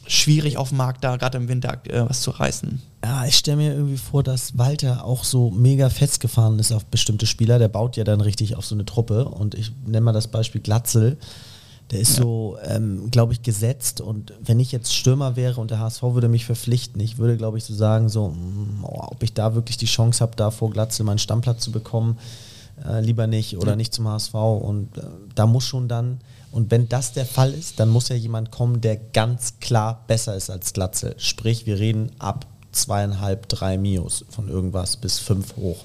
schwierig 0.07 0.57
auf 0.57 0.69
dem 0.69 0.77
Markt 0.77 1.03
da 1.03 1.17
gerade 1.17 1.37
im 1.37 1.49
Winter 1.49 1.81
äh, 1.89 2.07
was 2.07 2.21
zu 2.21 2.31
reißen. 2.31 2.81
Ja, 3.03 3.25
ich 3.25 3.35
stelle 3.35 3.57
mir 3.57 3.73
irgendwie 3.73 3.97
vor, 3.97 4.23
dass 4.23 4.57
Walter 4.57 5.03
auch 5.03 5.25
so 5.25 5.51
mega 5.51 5.89
festgefahren 5.89 6.57
ist 6.59 6.71
auf 6.71 6.85
bestimmte 6.85 7.27
Spieler. 7.27 7.59
Der 7.59 7.67
baut 7.67 7.97
ja 7.97 8.05
dann 8.05 8.21
richtig 8.21 8.55
auf 8.55 8.65
so 8.65 8.73
eine 8.73 8.85
Truppe. 8.85 9.25
Und 9.25 9.53
ich 9.53 9.73
nenne 9.85 10.01
mal 10.01 10.13
das 10.13 10.29
Beispiel 10.29 10.61
Glatzel. 10.61 11.17
Der 11.91 11.99
ist 11.99 12.15
so, 12.15 12.57
ähm, 12.63 13.11
glaube 13.11 13.33
ich, 13.33 13.41
gesetzt. 13.41 13.99
Und 13.99 14.33
wenn 14.41 14.61
ich 14.61 14.71
jetzt 14.71 14.95
Stürmer 14.95 15.35
wäre 15.35 15.59
und 15.59 15.71
der 15.71 15.79
HSV 15.79 16.03
würde 16.03 16.29
mich 16.29 16.45
verpflichten, 16.45 17.01
ich 17.01 17.17
würde, 17.17 17.35
glaube 17.35 17.57
ich, 17.57 17.65
so 17.65 17.73
sagen, 17.73 18.07
so, 18.07 18.29
mm, 18.29 18.83
oh, 18.83 19.07
ob 19.11 19.23
ich 19.23 19.33
da 19.33 19.55
wirklich 19.55 19.75
die 19.75 19.87
Chance 19.87 20.21
habe, 20.21 20.37
da 20.37 20.51
vor 20.51 20.69
Glatzel 20.69 21.03
meinen 21.03 21.19
Stammplatz 21.19 21.63
zu 21.63 21.71
bekommen, 21.71 22.17
äh, 22.87 23.01
lieber 23.01 23.27
nicht 23.27 23.57
oder 23.57 23.75
nicht 23.75 23.93
zum 23.93 24.07
HSV. 24.07 24.33
Und 24.33 24.97
äh, 24.97 25.01
da 25.35 25.45
muss 25.45 25.65
schon 25.65 25.87
dann, 25.87 26.19
und 26.51 26.71
wenn 26.71 26.89
das 26.89 27.13
der 27.13 27.25
Fall 27.25 27.53
ist, 27.53 27.79
dann 27.79 27.89
muss 27.89 28.09
ja 28.09 28.15
jemand 28.15 28.51
kommen, 28.51 28.81
der 28.81 28.97
ganz 28.97 29.59
klar 29.59 30.03
besser 30.07 30.35
ist 30.35 30.49
als 30.49 30.73
Glatzel. 30.73 31.15
Sprich, 31.17 31.65
wir 31.65 31.79
reden 31.79 32.11
ab 32.19 32.45
zweieinhalb, 32.71 33.47
drei 33.49 33.77
Mios 33.77 34.25
von 34.29 34.47
irgendwas 34.49 34.97
bis 34.97 35.19
fünf 35.19 35.55
hoch. 35.55 35.83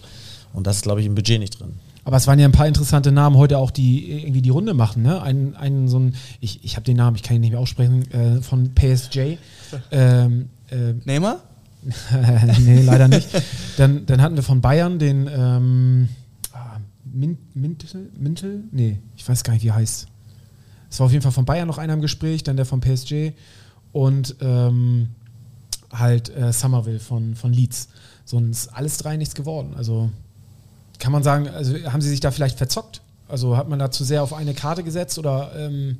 Und 0.53 0.67
das 0.67 0.77
ist, 0.77 0.83
glaube 0.83 1.01
ich, 1.01 1.07
im 1.07 1.15
Budget 1.15 1.41
nicht 1.41 1.59
drin. 1.61 1.75
Aber 2.05 2.19
es 2.19 2.27
waren 2.27 2.39
ja 2.39 2.47
ein 2.47 2.53
paar 2.53 2.69
interessante 2.69 3.13
Namen 3.13 3.37
heute 3.37 3.59
auch, 3.59 3.71
die 3.71 4.11
irgendwie 4.11 4.43
die 4.43 4.51
Runde 4.51 4.75
machen. 4.75 5.03
Ne? 5.03 5.23
Ein, 5.23 5.57
ein 5.57 5.89
so 5.89 5.99
ein, 5.99 6.15
ich, 6.41 6.63
ich 6.63 6.77
habe 6.77 6.85
den 6.85 6.99
Namen, 6.99 7.17
ich 7.17 7.23
kann 7.23 7.37
ihn 7.37 7.41
nicht 7.41 7.53
mehr 7.53 7.61
aussprechen, 7.61 8.11
äh, 8.13 8.43
von 8.43 8.75
PSG. 8.75 9.39
Ähm, 9.91 10.51
äh, 10.71 10.93
Neymar? 11.05 11.41
nee, 12.61 12.83
leider 12.83 13.09
nicht. 13.09 13.29
Dann, 13.77 14.07
dann 14.07 14.23
hatten 14.23 14.37
wir 14.37 14.43
von 14.43 14.61
Bayern 14.61 14.99
den 14.99 15.29
ähm, 15.35 16.09
Min, 17.15 17.39
Mintel, 17.55 18.11
Mintel? 18.19 18.65
Nee, 18.73 18.99
ich 19.17 19.27
weiß 19.29 19.45
gar 19.45 19.53
nicht, 19.53 19.63
wie 19.63 19.69
er 19.69 19.77
heißt. 19.77 20.09
Es 20.91 21.01
war 21.01 21.07
auf 21.07 21.13
jeden 21.13 21.23
Fall 21.23 21.33
von 21.33 21.45
Bayern 21.45 21.69
noch 21.69 21.79
einer 21.79 21.95
im 21.95 22.01
Gespräch, 22.01 22.43
dann 22.43 22.57
der 22.57 22.67
von 22.67 22.81
PSG 22.81 23.33
und 23.93 24.37
ähm, 24.41 25.09
halt 25.93 26.35
äh, 26.35 26.53
Somerville 26.53 26.99
von, 26.99 27.37
von 27.37 27.53
Leeds. 27.53 27.89
Sonst 28.25 28.69
alles 28.69 28.97
drei 28.99 29.17
nichts 29.17 29.35
geworden. 29.35 29.75
Also 29.77 30.11
kann 30.99 31.13
man 31.13 31.23
sagen, 31.23 31.49
also 31.49 31.75
haben 31.91 32.01
sie 32.01 32.09
sich 32.09 32.21
da 32.21 32.31
vielleicht 32.31 32.59
verzockt? 32.59 33.01
Also 33.29 33.57
hat 33.57 33.69
man 33.69 33.79
da 33.79 33.91
zu 33.91 34.05
sehr 34.05 34.23
auf 34.23 34.33
eine 34.33 34.55
Karte 34.55 34.83
gesetzt 34.83 35.19
oder 35.19 35.53
ähm, 35.57 35.99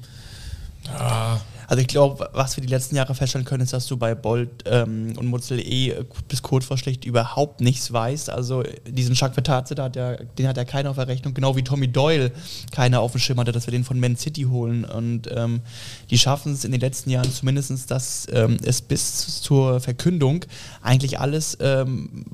Also 1.67 1.81
ich 1.81 1.89
glaube, 1.89 2.29
was 2.33 2.57
wir 2.57 2.63
die 2.63 2.69
letzten 2.69 2.97
Jahre 2.97 3.15
feststellen 3.15 3.45
können, 3.45 3.63
ist, 3.63 3.73
dass 3.73 3.87
du 3.87 3.97
bei 3.97 4.15
Bolt 4.15 4.65
ähm, 4.67 5.15
und 5.17 5.27
Mutzel 5.27 5.61
eh 5.61 5.95
bis 6.29 6.43
kurz 6.43 6.65
vor 6.65 6.79
schlecht 6.79 7.05
überhaupt 7.05 7.61
nichts 7.61 7.93
weißt. 7.93 8.31
Also 8.31 8.63
diesen 8.87 9.15
Jacques 9.15 9.35
Vertatze, 9.35 9.75
den 9.75 10.49
hat 10.49 10.57
ja 10.57 10.65
keiner 10.65 10.91
auf 10.91 10.97
der 10.97 11.09
Rechnung, 11.09 11.35
genau 11.35 11.57
wie 11.57 11.63
Tommy 11.63 11.89
Doyle 11.89 12.33
keiner 12.71 13.01
auf 13.01 13.13
dem 13.13 13.21
Schirm 13.21 13.41
hatte, 13.41 13.53
dass 13.53 13.67
wir 13.67 13.73
den 13.73 13.85
von 13.85 13.99
Man 14.01 14.17
City 14.17 14.43
holen. 14.43 14.85
Und 14.85 15.29
ähm, 15.35 15.61
die 16.11 16.19
schaffen 16.19 16.53
es 16.53 16.65
in 16.65 16.73
den 16.73 16.81
letzten 16.81 17.11
Jahren 17.11 17.33
zumindest, 17.33 17.91
dass 17.91 18.27
ähm, 18.33 18.57
es 18.65 18.83
bis 18.83 19.41
zur 19.41 19.81
Verkündung 19.81 20.45
eigentlich 20.83 21.19
alles 21.19 21.57
ähm, 21.61 22.25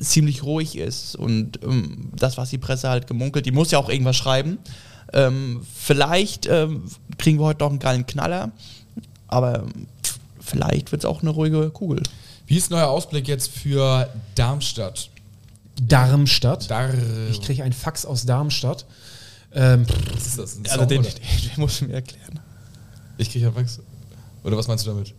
ziemlich 0.00 0.42
ruhig 0.42 0.76
ist. 0.76 1.16
Und 1.16 1.62
ähm, 1.62 2.10
das, 2.16 2.36
was 2.36 2.50
die 2.50 2.58
Presse 2.58 2.88
halt 2.88 3.06
gemunkelt, 3.06 3.46
die 3.46 3.52
muss 3.52 3.70
ja 3.70 3.78
auch 3.78 3.88
irgendwas 3.88 4.16
schreiben. 4.16 4.58
Ähm, 5.12 5.62
vielleicht 5.74 6.46
ähm, 6.46 6.84
kriegen 7.16 7.38
wir 7.38 7.46
heute 7.46 7.60
noch 7.60 7.70
einen 7.70 7.78
geilen 7.78 8.06
Knaller, 8.06 8.52
aber 9.28 9.64
vielleicht 10.40 10.92
wird 10.92 11.02
es 11.02 11.06
auch 11.06 11.22
eine 11.22 11.30
ruhige 11.30 11.70
Kugel. 11.70 12.02
Wie 12.46 12.56
ist 12.56 12.70
neuer 12.70 12.88
Ausblick 12.88 13.28
jetzt 13.28 13.50
für 13.50 14.08
Darmstadt? 14.34 15.10
Darmstadt? 15.80 16.70
Dar 16.70 16.90
Ich 17.30 17.40
kriege 17.42 17.62
einen 17.62 17.72
Fax 17.72 18.04
aus 18.04 18.24
Darmstadt. 18.24 18.84
Ähm, 19.52 19.86
Was 20.14 20.26
ist 20.26 20.38
das? 20.38 20.56
Ein 20.56 20.66
Also 20.66 20.78
Song, 20.80 20.88
den, 20.88 21.00
oder? 21.00 21.08
den, 21.10 21.50
den 21.50 21.60
musst 21.60 21.80
du 21.80 21.84
mir 21.86 21.94
erklären. 21.94 22.40
Ich 23.18 23.30
kriege 23.30 23.46
ja 23.46 23.52
Fax. 23.52 23.80
Oder 24.48 24.56
was 24.56 24.66
meinst 24.66 24.86
du 24.86 24.90
damit? 24.90 25.14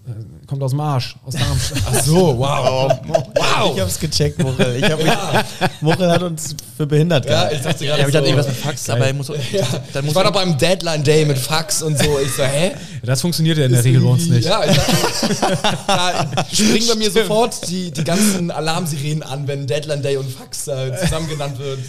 kommt 0.48 0.64
aus 0.64 0.72
dem 0.72 0.80
Arsch, 0.80 1.16
aus 1.24 1.36
Darmstadt. 1.36 1.84
Ach 1.86 2.04
so, 2.04 2.40
wow. 2.40 3.00
wow. 3.06 3.74
Ich 3.76 3.80
habe 3.80 3.82
es 3.82 4.00
gecheckt, 4.00 4.42
Muchel. 4.42 4.78
Ich 4.78 4.92
hab 4.92 5.82
Muchel 5.82 6.10
hat 6.10 6.24
uns 6.24 6.56
für 6.76 6.88
behindert 6.88 7.26
Ja, 7.26 7.32
gehalten. 7.44 7.56
ich 7.56 7.62
dachte 7.62 7.86
Ja, 7.86 7.96
gerade 7.98 8.02
aber 8.02 8.10
ich 8.10 8.14
dachte 8.14 8.26
so, 8.26 8.32
irgendwas 8.32 8.48
mit 8.48 8.56
Fax, 8.56 8.90
aber 8.90 9.08
ich 9.08 9.16
muss, 9.16 9.28
ja. 9.28 9.68
dann 9.94 10.06
muss 10.06 10.14
Ich 10.14 10.16
war 10.16 10.24
doch 10.24 10.32
beim 10.32 10.58
Deadline 10.58 11.04
Day 11.04 11.26
mit 11.26 11.38
Fax 11.38 11.84
und 11.84 12.00
so. 12.00 12.18
Ich 12.18 12.32
so, 12.32 12.42
hä? 12.42 12.72
Das 13.04 13.22
funktioniert 13.22 13.60
ja 13.60 13.66
in 13.66 13.72
der 13.72 13.84
Regel 13.84 14.02
bei 14.02 14.10
uns 14.10 14.28
nicht. 14.28 14.48
Ja, 14.48 14.64
ich 14.66 14.76
dachte, 14.76 15.58
da 15.86 16.46
springen 16.52 16.88
bei 16.88 16.96
mir 16.96 17.12
sofort 17.12 17.70
die, 17.70 17.92
die 17.92 18.04
ganzen 18.04 18.50
Alarmsirenen 18.50 19.22
an, 19.22 19.48
wenn 19.48 19.68
Deadline 19.68 20.02
Day 20.02 20.18
und 20.18 20.28
Fax 20.28 20.68
äh, 20.68 20.98
zusammen 21.00 21.30
genannt 21.30 21.60
wird. 21.60 21.80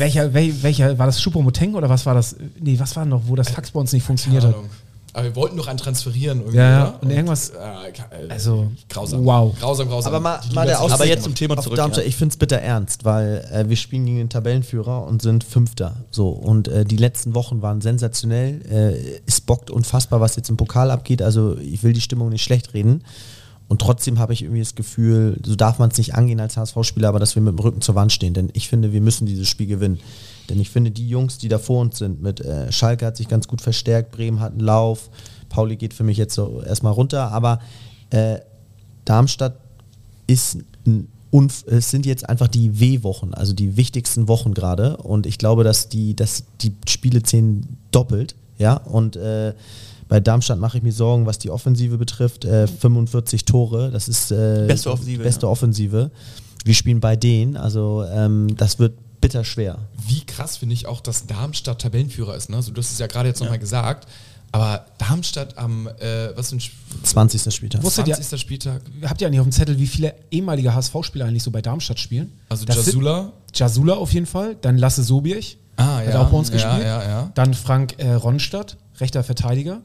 Welcher, 0.00 0.34
wel, 0.34 0.52
welcher, 0.62 0.98
war 0.98 1.06
das 1.06 1.22
Schupomoteng 1.22 1.76
oder 1.76 1.88
was 1.88 2.04
war 2.06 2.14
das? 2.14 2.34
Nee, 2.58 2.76
was 2.80 2.96
war 2.96 3.04
noch, 3.04 3.22
wo 3.26 3.36
das 3.36 3.50
Fax 3.50 3.70
bei 3.70 3.78
uns 3.78 3.92
nicht 3.92 4.02
funktioniert 4.02 4.42
Keine 4.42 4.56
hat? 4.56 4.64
Aber 5.18 5.26
wir 5.26 5.34
wollten 5.36 5.56
doch 5.56 5.66
einen 5.66 5.78
transferieren 5.78 6.38
irgendwie, 6.38 6.58
Ja, 6.58 6.70
ja, 6.70 6.98
und 7.00 7.10
irgendwas- 7.10 7.50
äh, 7.50 7.56
äh, 7.56 8.28
Also, 8.30 8.70
grausam. 8.88 9.24
wow. 9.24 9.52
Grausam, 9.58 9.88
grausam. 9.88 10.14
Aber 10.14 10.20
mal, 10.22 10.40
mal 10.54 10.64
der 10.64 10.78
Aber 10.78 11.04
jetzt 11.06 11.24
zum 11.24 11.34
Thema 11.34 11.56
zurück, 11.56 11.76
Darmstadt. 11.76 12.04
ja. 12.04 12.08
Ich 12.08 12.14
finde 12.16 12.32
es 12.34 12.36
bitter 12.36 12.58
ernst, 12.58 13.04
weil 13.04 13.44
äh, 13.52 13.68
wir 13.68 13.76
spielen 13.76 14.06
gegen 14.06 14.18
den 14.18 14.28
Tabellenführer 14.28 15.04
und 15.08 15.20
sind 15.20 15.42
Fünfter. 15.42 15.96
So 16.12 16.28
und 16.28 16.68
äh, 16.68 16.84
die 16.84 16.96
letzten 16.96 17.34
Wochen 17.34 17.62
waren 17.62 17.80
sensationell. 17.80 18.60
Äh, 18.70 19.20
es 19.26 19.40
bockt 19.40 19.70
unfassbar, 19.72 20.20
was 20.20 20.36
jetzt 20.36 20.50
im 20.50 20.56
Pokal 20.56 20.92
abgeht. 20.92 21.20
Also 21.20 21.56
ich 21.58 21.82
will 21.82 21.92
die 21.92 22.00
Stimmung 22.00 22.28
nicht 22.28 22.44
schlecht 22.44 22.72
reden. 22.74 23.02
Und 23.68 23.82
trotzdem 23.82 24.18
habe 24.18 24.32
ich 24.32 24.42
irgendwie 24.42 24.60
das 24.60 24.74
Gefühl, 24.74 25.38
so 25.44 25.54
darf 25.54 25.78
man 25.78 25.90
es 25.90 25.98
nicht 25.98 26.14
angehen 26.14 26.40
als 26.40 26.56
HSV-Spieler, 26.56 27.08
aber 27.08 27.18
dass 27.18 27.34
wir 27.34 27.42
mit 27.42 27.52
dem 27.52 27.58
Rücken 27.58 27.82
zur 27.82 27.94
Wand 27.94 28.12
stehen. 28.12 28.32
Denn 28.32 28.48
ich 28.54 28.68
finde, 28.68 28.92
wir 28.92 29.02
müssen 29.02 29.26
dieses 29.26 29.48
Spiel 29.48 29.66
gewinnen. 29.66 30.00
Denn 30.48 30.58
ich 30.58 30.70
finde, 30.70 30.90
die 30.90 31.06
Jungs, 31.06 31.36
die 31.36 31.48
da 31.48 31.58
vor 31.58 31.82
uns 31.82 31.98
sind, 31.98 32.22
mit 32.22 32.40
äh, 32.40 32.72
Schalke 32.72 33.04
hat 33.04 33.18
sich 33.18 33.28
ganz 33.28 33.46
gut 33.46 33.60
verstärkt, 33.60 34.10
Bremen 34.12 34.40
hat 34.40 34.52
einen 34.52 34.60
Lauf, 34.60 35.10
Pauli 35.50 35.76
geht 35.76 35.92
für 35.92 36.04
mich 36.04 36.16
jetzt 36.16 36.34
so 36.34 36.62
erstmal 36.62 36.92
runter, 36.92 37.30
aber 37.30 37.60
äh, 38.10 38.38
Darmstadt 39.04 39.56
ist 40.26 40.58
ein 40.86 41.08
Unf 41.30 41.64
es 41.66 41.90
sind 41.90 42.06
jetzt 42.06 42.26
einfach 42.26 42.48
die 42.48 42.80
W-Wochen, 42.80 43.34
also 43.34 43.52
die 43.52 43.76
wichtigsten 43.76 44.28
Wochen 44.28 44.54
gerade. 44.54 44.96
Und 44.96 45.26
ich 45.26 45.36
glaube, 45.36 45.62
dass 45.62 45.90
die, 45.90 46.16
dass 46.16 46.44
die 46.62 46.72
Spiele 46.86 47.22
zählen 47.22 47.76
doppelt. 47.90 48.34
Ja, 48.56 48.74
und 48.74 49.16
äh, 49.16 49.52
bei 50.08 50.20
Darmstadt 50.20 50.58
mache 50.58 50.78
ich 50.78 50.82
mir 50.82 50.92
Sorgen, 50.92 51.26
was 51.26 51.38
die 51.38 51.50
Offensive 51.50 51.98
betrifft. 51.98 52.44
Äh, 52.44 52.66
45 52.66 53.44
Tore, 53.44 53.90
das 53.90 54.08
ist 54.08 54.30
äh, 54.30 54.64
Beste 54.66 54.90
Offensive, 54.90 55.22
Beste 55.22 55.46
ja. 55.46 55.52
Offensive. 55.52 56.10
wir 56.64 56.74
spielen 56.74 57.00
bei 57.00 57.16
denen. 57.16 57.56
Also 57.56 58.04
ähm, 58.10 58.56
das 58.56 58.78
wird 58.78 58.94
bitter 59.20 59.44
schwer. 59.44 59.78
Wie 60.06 60.24
krass 60.24 60.56
finde 60.56 60.74
ich 60.74 60.86
auch, 60.86 61.00
dass 61.00 61.26
Darmstadt 61.26 61.80
Tabellenführer 61.82 62.36
ist. 62.36 62.50
Ne? 62.50 62.56
Also, 62.56 62.70
du 62.72 62.80
hast 62.80 62.92
es 62.92 62.98
ja 62.98 63.06
gerade 63.08 63.28
jetzt 63.28 63.40
nochmal 63.40 63.58
gesagt. 63.58 64.08
Aber 64.50 64.86
Darmstadt 64.96 65.58
am, 65.58 65.88
äh, 65.98 66.34
was 66.34 66.52
ein 66.52 66.60
20. 67.02 67.52
Spieltag. 67.54 67.82
Wusstet 67.82 68.08
ihr- 68.08 68.14
20. 68.14 68.40
Spieltag. 68.40 68.80
Habt 69.02 69.20
ihr 69.20 69.26
eigentlich 69.26 69.40
auf 69.40 69.46
dem 69.46 69.52
Zettel, 69.52 69.78
wie 69.78 69.86
viele 69.86 70.14
ehemalige 70.30 70.72
HSV-Spieler 70.74 71.26
eigentlich 71.26 71.42
so 71.42 71.50
bei 71.50 71.60
Darmstadt 71.60 71.98
spielen? 72.00 72.32
Also 72.48 72.64
Das 72.64 72.76
sind- 72.76 72.86
Jasula. 72.86 73.32
Jasula 73.52 73.94
auf 73.94 74.12
jeden 74.14 74.24
Fall, 74.24 74.56
dann 74.62 74.78
Lasse 74.78 75.02
Sobierch, 75.02 75.58
Ah, 75.76 75.98
hat 75.98 76.14
auch 76.16 76.30
bei 76.30 76.36
uns 76.38 76.48
ja, 76.48 76.54
gespielt. 76.54 76.82
Ja, 76.82 77.02
ja, 77.02 77.32
Dann 77.34 77.52
Frank 77.54 77.96
äh, 77.98 78.12
Ronstadt, 78.14 78.78
rechter 79.00 79.22
Verteidiger. 79.22 79.82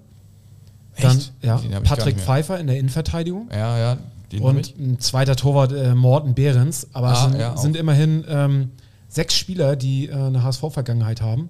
Dann 1.02 1.18
Echt? 1.18 1.34
ja, 1.42 1.60
Patrick. 1.84 2.20
Pfeiffer 2.20 2.60
in 2.60 2.68
der 2.68 2.78
Innenverteidigung. 2.78 3.50
Ja, 3.52 3.78
ja. 3.78 3.98
Und 4.40 4.78
ein 4.80 5.00
zweiter 5.00 5.36
Torwart, 5.36 5.72
äh, 5.74 5.94
Morten 5.94 6.34
Behrens. 6.34 6.88
Aber 6.94 7.10
Ah, 7.10 7.14
es 7.14 7.22
sind, 7.32 7.40
ja, 7.40 7.58
sind 7.58 7.78
immerhin 7.78 8.24
ähm, 8.28 8.72
sechs 9.08 9.36
Spieler, 9.36 9.76
die 9.76 10.08
äh, 10.08 10.14
eine 10.14 10.44
HSV-Vergangenheit 10.44 11.22
haben. 11.22 11.50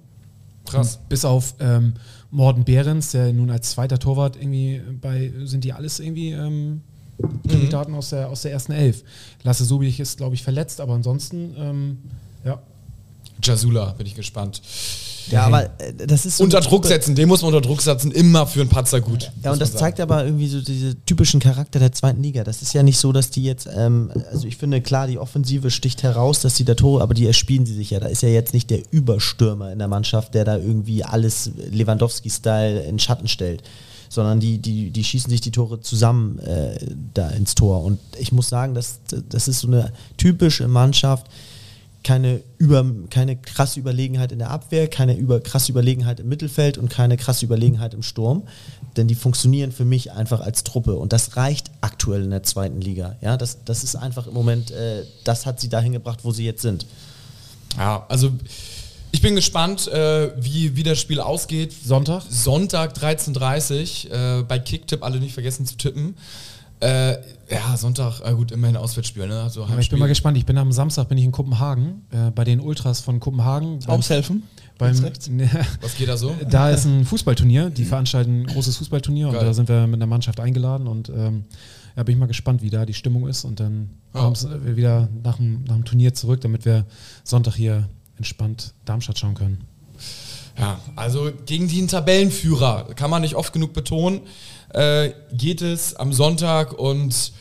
Krass. 0.66 0.96
Und 0.96 1.08
bis 1.08 1.24
auf 1.24 1.54
ähm, 1.60 1.94
Morten 2.30 2.64
Behrens, 2.64 3.12
der 3.12 3.32
nun 3.32 3.50
als 3.50 3.70
zweiter 3.70 3.98
Torwart 3.98 4.36
irgendwie 4.36 4.82
bei, 5.00 5.32
sind 5.44 5.64
die 5.64 5.72
alles 5.72 6.00
irgendwie 6.00 6.32
ähm, 6.32 6.82
Kandidaten 7.48 7.94
aus, 7.94 8.10
der, 8.10 8.28
aus 8.28 8.42
der 8.42 8.52
ersten 8.52 8.72
Elf. 8.72 9.04
Lasse 9.42 9.64
Sobich 9.64 10.00
ist, 10.00 10.16
glaube 10.18 10.34
ich, 10.34 10.42
verletzt, 10.42 10.80
aber 10.80 10.94
ansonsten, 10.94 11.54
ähm, 11.56 11.98
ja. 12.44 12.60
Jasula, 13.42 13.92
bin 13.92 14.06
ich 14.06 14.14
gespannt. 14.14 14.60
Ja, 15.30 15.46
aber 15.46 15.64
äh, 15.78 15.92
das 16.06 16.26
ist 16.26 16.38
so 16.38 16.44
Unter 16.44 16.60
Druck 16.60 16.86
setzen, 16.86 17.14
den 17.14 17.28
muss 17.28 17.42
man 17.42 17.54
unter 17.54 17.66
Druck 17.66 17.80
setzen, 17.80 18.10
immer 18.12 18.46
für 18.46 18.60
einen 18.60 18.68
Patzer 18.68 19.00
gut. 19.00 19.30
Ja, 19.42 19.52
und 19.52 19.60
das 19.60 19.72
man 19.72 19.80
zeigt 19.80 19.98
sagen. 19.98 20.10
aber 20.10 20.24
irgendwie 20.24 20.48
so 20.48 20.60
diese 20.60 20.96
typischen 21.04 21.40
Charakter 21.40 21.78
der 21.78 21.92
zweiten 21.92 22.22
Liga. 22.22 22.44
Das 22.44 22.62
ist 22.62 22.74
ja 22.74 22.82
nicht 22.82 22.98
so, 22.98 23.12
dass 23.12 23.30
die 23.30 23.44
jetzt, 23.44 23.68
ähm, 23.74 24.10
also 24.30 24.46
ich 24.46 24.56
finde 24.56 24.80
klar, 24.80 25.06
die 25.06 25.18
Offensive 25.18 25.70
sticht 25.70 26.02
heraus, 26.02 26.40
dass 26.40 26.54
die 26.54 26.64
da 26.64 26.74
Tore, 26.74 27.02
aber 27.02 27.14
die 27.14 27.26
erspielen 27.26 27.66
sie 27.66 27.74
sich 27.74 27.90
ja. 27.90 28.00
Da 28.00 28.06
ist 28.06 28.22
ja 28.22 28.28
jetzt 28.28 28.54
nicht 28.54 28.70
der 28.70 28.80
Überstürmer 28.90 29.72
in 29.72 29.78
der 29.78 29.88
Mannschaft, 29.88 30.34
der 30.34 30.44
da 30.44 30.56
irgendwie 30.56 31.04
alles 31.04 31.50
Lewandowski-Style 31.70 32.82
in 32.82 32.98
Schatten 32.98 33.28
stellt. 33.28 33.62
Sondern 34.10 34.38
die, 34.38 34.58
die, 34.58 34.90
die 34.90 35.02
schießen 35.02 35.30
sich 35.30 35.40
die 35.40 35.50
Tore 35.50 35.80
zusammen 35.80 36.38
äh, 36.38 36.78
da 37.14 37.30
ins 37.30 37.54
Tor. 37.54 37.82
Und 37.82 37.98
ich 38.18 38.30
muss 38.30 38.48
sagen, 38.48 38.74
das, 38.74 39.00
das 39.28 39.48
ist 39.48 39.60
so 39.60 39.66
eine 39.66 39.92
typische 40.16 40.68
Mannschaft, 40.68 41.26
keine, 42.04 42.42
über, 42.58 42.84
keine 43.10 43.34
krasse 43.34 43.80
Überlegenheit 43.80 44.30
in 44.30 44.38
der 44.38 44.50
Abwehr, 44.50 44.88
keine 44.88 45.16
über, 45.16 45.40
krasse 45.40 45.72
Überlegenheit 45.72 46.20
im 46.20 46.28
Mittelfeld 46.28 46.78
und 46.78 46.90
keine 46.90 47.16
krasse 47.16 47.46
Überlegenheit 47.46 47.94
im 47.94 48.02
Sturm. 48.02 48.44
Denn 48.96 49.08
die 49.08 49.14
funktionieren 49.14 49.72
für 49.72 49.84
mich 49.84 50.12
einfach 50.12 50.40
als 50.40 50.62
Truppe. 50.62 50.94
Und 50.94 51.12
das 51.12 51.36
reicht 51.36 51.70
aktuell 51.80 52.22
in 52.22 52.30
der 52.30 52.42
zweiten 52.42 52.80
Liga. 52.80 53.16
Ja, 53.22 53.36
das, 53.36 53.64
das 53.64 53.82
ist 53.82 53.96
einfach 53.96 54.26
im 54.26 54.34
Moment, 54.34 54.70
äh, 54.70 55.04
das 55.24 55.46
hat 55.46 55.60
sie 55.60 55.68
dahin 55.68 55.92
gebracht, 55.92 56.20
wo 56.22 56.30
sie 56.30 56.44
jetzt 56.44 56.62
sind. 56.62 56.86
Ja, 57.76 58.04
also 58.08 58.30
ich 59.10 59.22
bin 59.22 59.34
gespannt, 59.34 59.88
äh, 59.88 60.30
wie, 60.36 60.76
wie 60.76 60.82
das 60.82 61.00
Spiel 61.00 61.20
ausgeht. 61.20 61.72
Sonntag? 61.72 62.22
Sonntag 62.28 62.96
13.30 62.96 64.10
Uhr. 64.10 64.40
Äh, 64.40 64.42
bei 64.42 64.58
Kicktipp 64.58 65.02
alle 65.02 65.20
nicht 65.20 65.34
vergessen 65.34 65.64
zu 65.66 65.76
tippen. 65.76 66.16
Äh, 66.80 67.12
ja, 67.50 67.76
Sonntag, 67.76 68.20
äh, 68.24 68.32
gut, 68.34 68.52
immerhin 68.52 68.76
Auswärtsspiel, 68.76 69.26
ne? 69.26 69.42
Also 69.42 69.64
Aber 69.64 69.78
ich 69.78 69.88
bin 69.88 69.98
mal 69.98 70.08
gespannt. 70.08 70.36
Ich 70.36 70.44
bin 70.44 70.58
am 70.58 70.72
Samstag 70.72 71.08
bin 71.08 71.18
ich 71.18 71.24
in 71.24 71.32
Kopenhagen, 71.32 72.02
äh, 72.10 72.30
bei 72.30 72.44
den 72.44 72.60
Ultras 72.60 73.00
von 73.00 73.20
Kopenhagen. 73.20 73.78
Beim, 73.80 73.98
Aushelfen? 73.98 74.42
beim, 74.76 74.96
rechts? 74.98 75.30
Was 75.80 75.96
geht 75.96 76.08
da 76.08 76.16
so? 76.16 76.34
Da 76.50 76.70
ist 76.70 76.84
ein 76.84 77.04
Fußballturnier, 77.04 77.70
die 77.70 77.84
veranstalten 77.84 78.42
ein 78.42 78.46
großes 78.46 78.76
Fußballturnier 78.78 79.28
und 79.28 79.34
Geil. 79.34 79.44
da 79.44 79.54
sind 79.54 79.68
wir 79.68 79.86
mit 79.86 79.96
einer 79.96 80.06
Mannschaft 80.06 80.40
eingeladen 80.40 80.86
und 80.86 81.08
ähm, 81.10 81.44
ja, 81.96 82.02
bin 82.02 82.14
ich 82.14 82.18
mal 82.18 82.26
gespannt, 82.26 82.60
wie 82.60 82.70
da 82.70 82.84
die 82.84 82.94
Stimmung 82.94 83.28
ist 83.28 83.44
und 83.44 83.60
dann 83.60 83.90
Ja. 84.14 84.22
abends 84.22 84.44
äh, 84.44 84.76
wieder 84.76 85.08
nach 85.22 85.36
dem, 85.36 85.62
nach 85.64 85.76
dem 85.76 85.84
Turnier 85.84 86.12
zurück, 86.12 86.40
damit 86.40 86.64
wir 86.64 86.84
Sonntag 87.22 87.54
hier 87.54 87.88
entspannt 88.18 88.74
Darmstadt 88.84 89.18
schauen 89.18 89.34
können. 89.34 89.58
Ja, 90.58 90.78
also 90.96 91.32
gegen 91.46 91.66
den 91.68 91.88
Tabellenführer, 91.88 92.88
kann 92.94 93.10
man 93.10 93.22
nicht 93.22 93.34
oft 93.34 93.52
genug 93.52 93.72
betonen, 93.72 94.20
äh, 94.74 95.12
geht 95.32 95.62
es 95.62 95.94
am 95.96 96.12
Sonntag 96.12 96.72
und 96.72 97.32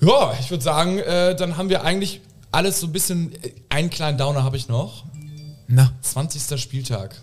ja, 0.00 0.32
ich 0.40 0.50
würde 0.50 0.62
sagen, 0.62 0.98
äh, 0.98 1.34
dann 1.34 1.56
haben 1.56 1.68
wir 1.70 1.82
eigentlich 1.82 2.20
alles 2.52 2.80
so 2.80 2.86
ein 2.86 2.92
bisschen, 2.92 3.32
äh, 3.42 3.52
einen 3.68 3.90
kleinen 3.90 4.18
Downer 4.18 4.44
habe 4.44 4.56
ich 4.56 4.68
noch. 4.68 5.04
Na, 5.66 5.92
20. 6.02 6.60
Spieltag. 6.60 7.14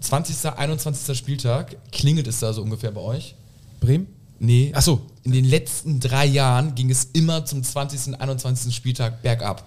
20. 0.00 0.46
21. 0.56 1.16
Spieltag. 1.18 1.76
Klingelt 1.92 2.26
es 2.26 2.40
da 2.40 2.52
so 2.52 2.62
ungefähr 2.62 2.90
bei 2.90 3.00
euch? 3.00 3.34
Bremen? 3.80 4.06
Nee. 4.38 4.72
Ach 4.74 4.82
so. 4.82 5.00
In 5.24 5.32
den 5.32 5.44
letzten 5.44 5.98
drei 6.00 6.26
Jahren 6.26 6.74
ging 6.74 6.90
es 6.90 7.04
immer 7.12 7.44
zum 7.44 7.62
20. 7.62 8.18
21. 8.20 8.74
Spieltag 8.74 9.22
bergab. 9.22 9.64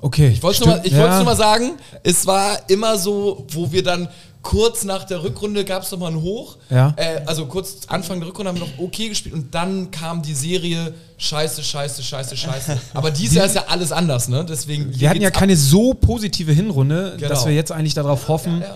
Okay. 0.00 0.28
Ich 0.28 0.42
wollte 0.42 0.60
es 0.60 0.66
nur, 0.66 0.76
mal- 0.76 0.86
ich 0.86 0.92
Ja. 0.92 1.16
nur 1.16 1.24
mal 1.24 1.36
sagen, 1.36 1.72
es 2.02 2.26
war 2.26 2.58
immer 2.68 2.98
so, 2.98 3.46
wo 3.50 3.72
wir 3.72 3.82
dann 3.82 4.08
kurz 4.46 4.84
nach 4.84 5.02
der 5.04 5.24
Rückrunde 5.24 5.64
gab 5.64 5.82
es 5.82 5.90
nochmal 5.90 6.12
einen 6.12 6.22
Hoch. 6.22 6.56
Ja. 6.70 6.94
Äh, 6.96 7.22
also 7.26 7.46
kurz 7.46 7.78
Anfang 7.88 8.20
der 8.20 8.28
Rückrunde 8.28 8.50
haben 8.50 8.60
wir 8.60 8.66
noch 8.66 8.78
okay 8.78 9.08
gespielt 9.08 9.34
und 9.34 9.52
dann 9.54 9.90
kam 9.90 10.22
die 10.22 10.34
Serie 10.34 10.94
Scheiße, 11.18 11.64
Scheiße, 11.64 12.02
Scheiße, 12.02 12.36
Scheiße. 12.36 12.78
Aber 12.94 13.10
dieses 13.10 13.34
Jahr 13.36 13.46
ist 13.46 13.56
ja 13.56 13.64
alles 13.68 13.90
anders, 13.90 14.28
ne? 14.28 14.44
Deswegen. 14.48 14.98
Wir 14.98 15.10
hatten 15.10 15.20
ja 15.20 15.28
ab- 15.28 15.34
keine 15.34 15.56
so 15.56 15.94
positive 15.94 16.52
Hinrunde, 16.52 17.14
Genau. 17.16 17.28
dass 17.28 17.44
wir 17.44 17.54
jetzt 17.54 17.72
eigentlich 17.72 17.94
darauf 17.94 18.28
hoffen. 18.28 18.60
Ja, 18.60 18.66
ja. 18.68 18.74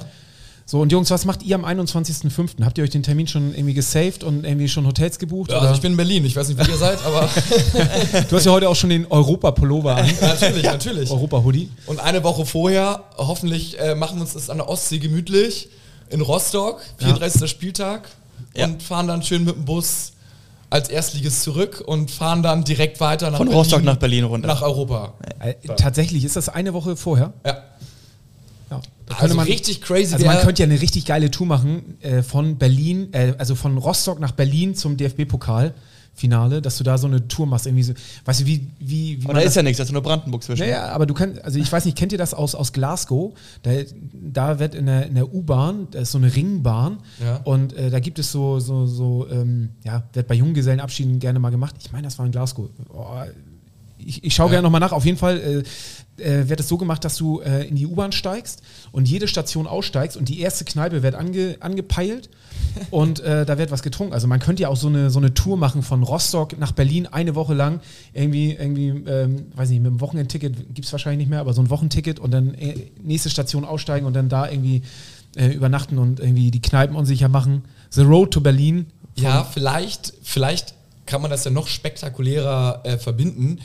So, 0.70 0.80
und 0.80 0.92
Jungs, 0.92 1.10
was 1.10 1.24
macht 1.24 1.42
ihr 1.42 1.56
am 1.56 1.64
21.05.? 1.64 2.64
Habt 2.64 2.78
ihr 2.78 2.84
euch 2.84 2.90
den 2.90 3.02
Termin 3.02 3.26
schon 3.26 3.52
irgendwie 3.54 3.74
gesaved 3.74 4.22
und 4.22 4.44
irgendwie 4.46 4.68
schon 4.68 4.86
Hotels 4.86 5.18
gebucht? 5.18 5.50
Ja, 5.50 5.58
also 5.58 5.74
ich 5.74 5.80
bin 5.80 5.90
in 5.90 5.96
Berlin, 5.96 6.24
ich 6.24 6.36
weiß 6.36 6.46
nicht, 6.46 6.64
wie 6.64 6.70
ihr 6.70 6.76
seid, 6.76 7.04
aber 7.04 7.28
du 8.30 8.36
hast 8.36 8.46
ja 8.46 8.52
heute 8.52 8.68
auch 8.68 8.76
schon 8.76 8.90
den 8.90 9.04
Europa-Pullover 9.10 9.96
an. 9.96 10.08
natürlich, 10.20 10.62
natürlich. 10.62 11.10
Europa-Hoodie. 11.10 11.70
Und 11.86 11.98
eine 11.98 12.22
Woche 12.22 12.46
vorher, 12.46 13.02
hoffentlich 13.16 13.80
äh, 13.80 13.96
machen 13.96 14.18
wir 14.18 14.20
uns 14.20 14.34
das 14.34 14.48
an 14.48 14.58
der 14.58 14.68
Ostsee 14.68 15.00
gemütlich 15.00 15.70
in 16.08 16.20
Rostock, 16.20 16.80
34. 16.98 17.50
Spieltag 17.50 18.08
Ja. 18.54 18.66
und 18.66 18.80
fahren 18.80 19.08
dann 19.08 19.24
schön 19.24 19.42
mit 19.42 19.56
dem 19.56 19.64
Bus 19.64 20.12
als 20.70 20.88
Erstliges 20.88 21.42
zurück 21.42 21.82
und 21.84 22.12
fahren 22.12 22.44
dann 22.44 22.62
direkt 22.62 23.00
weiter 23.00 23.32
nach 23.32 23.38
Von 23.38 23.48
Rostock 23.48 23.82
nach 23.82 23.96
Berlin 23.96 24.22
runter. 24.22 24.46
Nach 24.46 24.62
Europa. 24.62 25.14
Äh, 25.40 25.54
tatsächlich 25.76 26.24
ist 26.24 26.36
das 26.36 26.48
eine 26.48 26.74
Woche 26.74 26.94
vorher. 26.94 27.32
Ja. 27.44 27.60
Ja. 28.70 28.80
Also 29.18 29.38
richtig 29.40 29.80
crazy 29.82 30.14
Also 30.14 30.26
man 30.26 30.38
könnte 30.40 30.62
ja 30.62 30.68
eine 30.68 30.80
richtig 30.80 31.04
geile 31.04 31.30
Tour 31.30 31.46
machen 31.46 32.00
äh, 32.00 32.22
von 32.22 32.56
Berlin, 32.56 33.08
äh, 33.12 33.34
also 33.38 33.54
von 33.56 33.76
Rostock 33.76 34.20
nach 34.20 34.30
Berlin 34.32 34.76
zum 34.76 34.96
DFB-Pokal-Finale, 34.96 36.62
dass 36.62 36.78
du 36.78 36.84
da 36.84 36.96
so 36.96 37.08
eine 37.08 37.26
Tour 37.26 37.46
machst. 37.46 37.66
Irgendwie 37.66 37.82
so, 37.82 37.94
weißt 38.24 38.42
du, 38.42 38.46
wie, 38.46 38.68
wie, 38.78 39.18
wie 39.18 39.24
Aber 39.24 39.34
man 39.34 39.42
da 39.42 39.48
ist 39.48 39.56
ja 39.56 39.62
nichts, 39.62 39.78
da 39.78 39.84
ist 39.84 39.92
nur 39.92 40.02
Brandenburg 40.02 40.44
zwischen. 40.44 40.60
Naja, 40.62 40.88
aber 40.90 41.06
du 41.06 41.14
kannst, 41.14 41.44
also 41.44 41.58
ich 41.58 41.70
weiß 41.70 41.84
nicht, 41.84 41.96
kennt 41.98 42.12
ihr 42.12 42.18
das 42.18 42.32
aus, 42.32 42.54
aus 42.54 42.72
Glasgow? 42.72 43.32
Da, 43.62 43.70
da 44.12 44.58
wird 44.60 44.76
in 44.76 44.86
der, 44.86 45.06
in 45.06 45.16
der 45.16 45.34
U-Bahn, 45.34 45.88
da 45.90 46.00
ist 46.00 46.12
so 46.12 46.18
eine 46.18 46.34
Ringbahn 46.34 46.98
Ja. 47.24 47.36
und 47.44 47.72
äh, 47.72 47.90
da 47.90 47.98
gibt 47.98 48.20
es 48.20 48.30
so, 48.30 48.60
so, 48.60 48.86
so 48.86 49.26
ähm, 49.30 49.70
ja, 49.82 50.04
wird 50.12 50.28
bei 50.28 50.36
Junggesellenabschieden 50.36 51.18
gerne 51.18 51.40
mal 51.40 51.50
gemacht. 51.50 51.74
Ich 51.80 51.90
meine, 51.90 52.04
das 52.04 52.18
war 52.18 52.26
in 52.26 52.32
Glasgow. 52.32 52.68
Oh, 52.94 53.06
ich, 53.98 54.24
ich 54.24 54.34
schaue 54.34 54.50
gerne 54.50 54.62
nochmal 54.62 54.80
nach. 54.80 54.92
Auf 54.92 55.04
jeden 55.04 55.18
Fall 55.18 55.38
äh, 55.38 55.62
äh, 56.20 56.48
wird 56.48 56.60
es 56.60 56.68
so 56.68 56.78
gemacht, 56.78 57.04
dass 57.04 57.16
du 57.16 57.40
äh, 57.40 57.66
in 57.66 57.76
die 57.76 57.86
U-Bahn 57.86 58.12
steigst 58.12 58.62
und 58.92 59.08
jede 59.08 59.28
Station 59.28 59.66
aussteigst 59.66 60.16
und 60.16 60.28
die 60.28 60.40
erste 60.40 60.64
Kneipe 60.64 61.02
wird 61.02 61.14
ange, 61.14 61.56
angepeilt 61.60 62.30
und 62.90 63.20
äh, 63.20 63.44
da 63.44 63.58
wird 63.58 63.70
was 63.70 63.82
getrunken. 63.82 64.12
Also 64.12 64.26
man 64.26 64.40
könnte 64.40 64.62
ja 64.62 64.68
auch 64.68 64.76
so 64.76 64.88
eine, 64.88 65.10
so 65.10 65.18
eine 65.18 65.34
Tour 65.34 65.56
machen 65.56 65.82
von 65.82 66.02
Rostock 66.02 66.58
nach 66.58 66.72
Berlin 66.72 67.06
eine 67.06 67.34
Woche 67.34 67.54
lang. 67.54 67.80
Irgendwie, 68.12 68.52
irgendwie 68.52 68.88
ähm, 68.88 69.46
weiß 69.54 69.70
nicht, 69.70 69.82
mit 69.82 69.90
dem 69.90 70.00
Wochenendticket 70.00 70.74
gibt 70.74 70.86
es 70.86 70.92
wahrscheinlich 70.92 71.18
nicht 71.18 71.30
mehr, 71.30 71.40
aber 71.40 71.52
so 71.52 71.62
ein 71.62 71.70
Wochenticket 71.70 72.18
und 72.18 72.30
dann 72.30 72.54
äh, 72.54 72.90
nächste 73.02 73.30
Station 73.30 73.64
aussteigen 73.64 74.06
und 74.06 74.14
dann 74.14 74.28
da 74.28 74.48
irgendwie 74.48 74.82
äh, 75.36 75.48
übernachten 75.48 75.98
und 75.98 76.20
irgendwie 76.20 76.50
die 76.50 76.62
Kneipen 76.62 76.96
unsicher 76.96 77.28
machen. 77.28 77.64
The 77.90 78.02
Road 78.02 78.32
to 78.32 78.40
Berlin. 78.40 78.86
Ja, 79.16 79.44
vielleicht, 79.44 80.12
vielleicht 80.22 80.74
kann 81.06 81.22
man 81.22 81.30
das 81.30 81.44
ja 81.44 81.50
noch 81.50 81.66
spektakulärer 81.66 82.80
äh, 82.84 82.98
verbinden. 82.98 83.58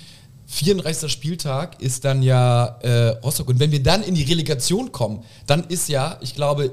34. 0.48 1.12
Spieltag 1.12 1.82
ist 1.82 2.06
dann 2.06 2.22
ja 2.22 2.78
äh, 2.82 3.10
Rostock. 3.24 3.50
Und 3.50 3.60
wenn 3.60 3.72
wir 3.72 3.82
dann 3.82 4.04
in 4.04 4.16
die 4.16 4.24
Relegation 4.24 4.92
kommen, 4.92 5.24
dann 5.48 5.64
ist 5.66 5.90
ja, 5.90 6.18
ich 6.22 6.36
glaube, 6.36 6.72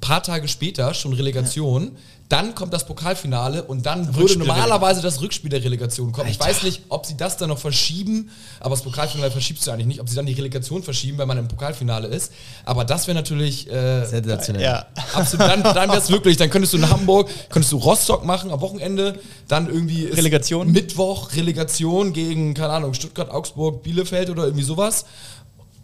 paar 0.00 0.22
Tage 0.22 0.48
später 0.48 0.94
schon 0.94 1.12
Relegation. 1.12 1.96
Dann 2.28 2.56
kommt 2.56 2.74
das 2.74 2.84
Pokalfinale 2.84 3.62
und 3.62 3.86
dann 3.86 4.08
würde 4.08 4.18
Rückspiel 4.18 4.44
der 4.44 4.46
normalerweise 4.48 5.00
das 5.00 5.20
Rückspiel 5.20 5.48
der 5.48 5.62
Relegation 5.62 6.10
kommen. 6.10 6.28
Ich 6.28 6.40
weiß 6.40 6.64
nicht, 6.64 6.82
ob 6.88 7.06
sie 7.06 7.16
das 7.16 7.36
dann 7.36 7.50
noch 7.50 7.58
verschieben, 7.58 8.30
aber 8.58 8.70
das 8.70 8.82
Pokalfinale 8.82 9.30
verschiebst 9.30 9.64
du 9.64 9.70
eigentlich 9.70 9.86
nicht, 9.86 10.00
ob 10.00 10.08
sie 10.08 10.16
dann 10.16 10.26
die 10.26 10.32
Relegation 10.32 10.82
verschieben, 10.82 11.18
wenn 11.18 11.28
man 11.28 11.38
im 11.38 11.46
Pokalfinale 11.46 12.08
ist. 12.08 12.32
Aber 12.64 12.84
das 12.84 13.06
wäre 13.06 13.14
natürlich 13.14 13.70
äh, 13.70 14.04
Sensationell. 14.04 14.60
Ja. 14.60 14.86
Absolut, 15.14 15.46
dann, 15.46 15.62
dann 15.62 15.88
wäre 15.88 15.98
es 15.98 16.10
wirklich, 16.10 16.36
dann 16.36 16.50
könntest 16.50 16.72
du 16.72 16.78
in 16.78 16.90
Hamburg, 16.90 17.30
könntest 17.48 17.70
du 17.70 17.76
Rostock 17.76 18.24
machen 18.24 18.50
am 18.50 18.60
Wochenende, 18.60 19.20
dann 19.46 19.68
irgendwie 19.68 20.02
ist 20.02 20.16
Relegation? 20.18 20.72
Mittwoch 20.72 21.32
Relegation 21.36 22.12
gegen, 22.12 22.54
keine 22.54 22.72
Ahnung, 22.72 22.94
Stuttgart, 22.94 23.30
Augsburg, 23.30 23.84
Bielefeld 23.84 24.30
oder 24.30 24.46
irgendwie 24.46 24.64
sowas. 24.64 25.04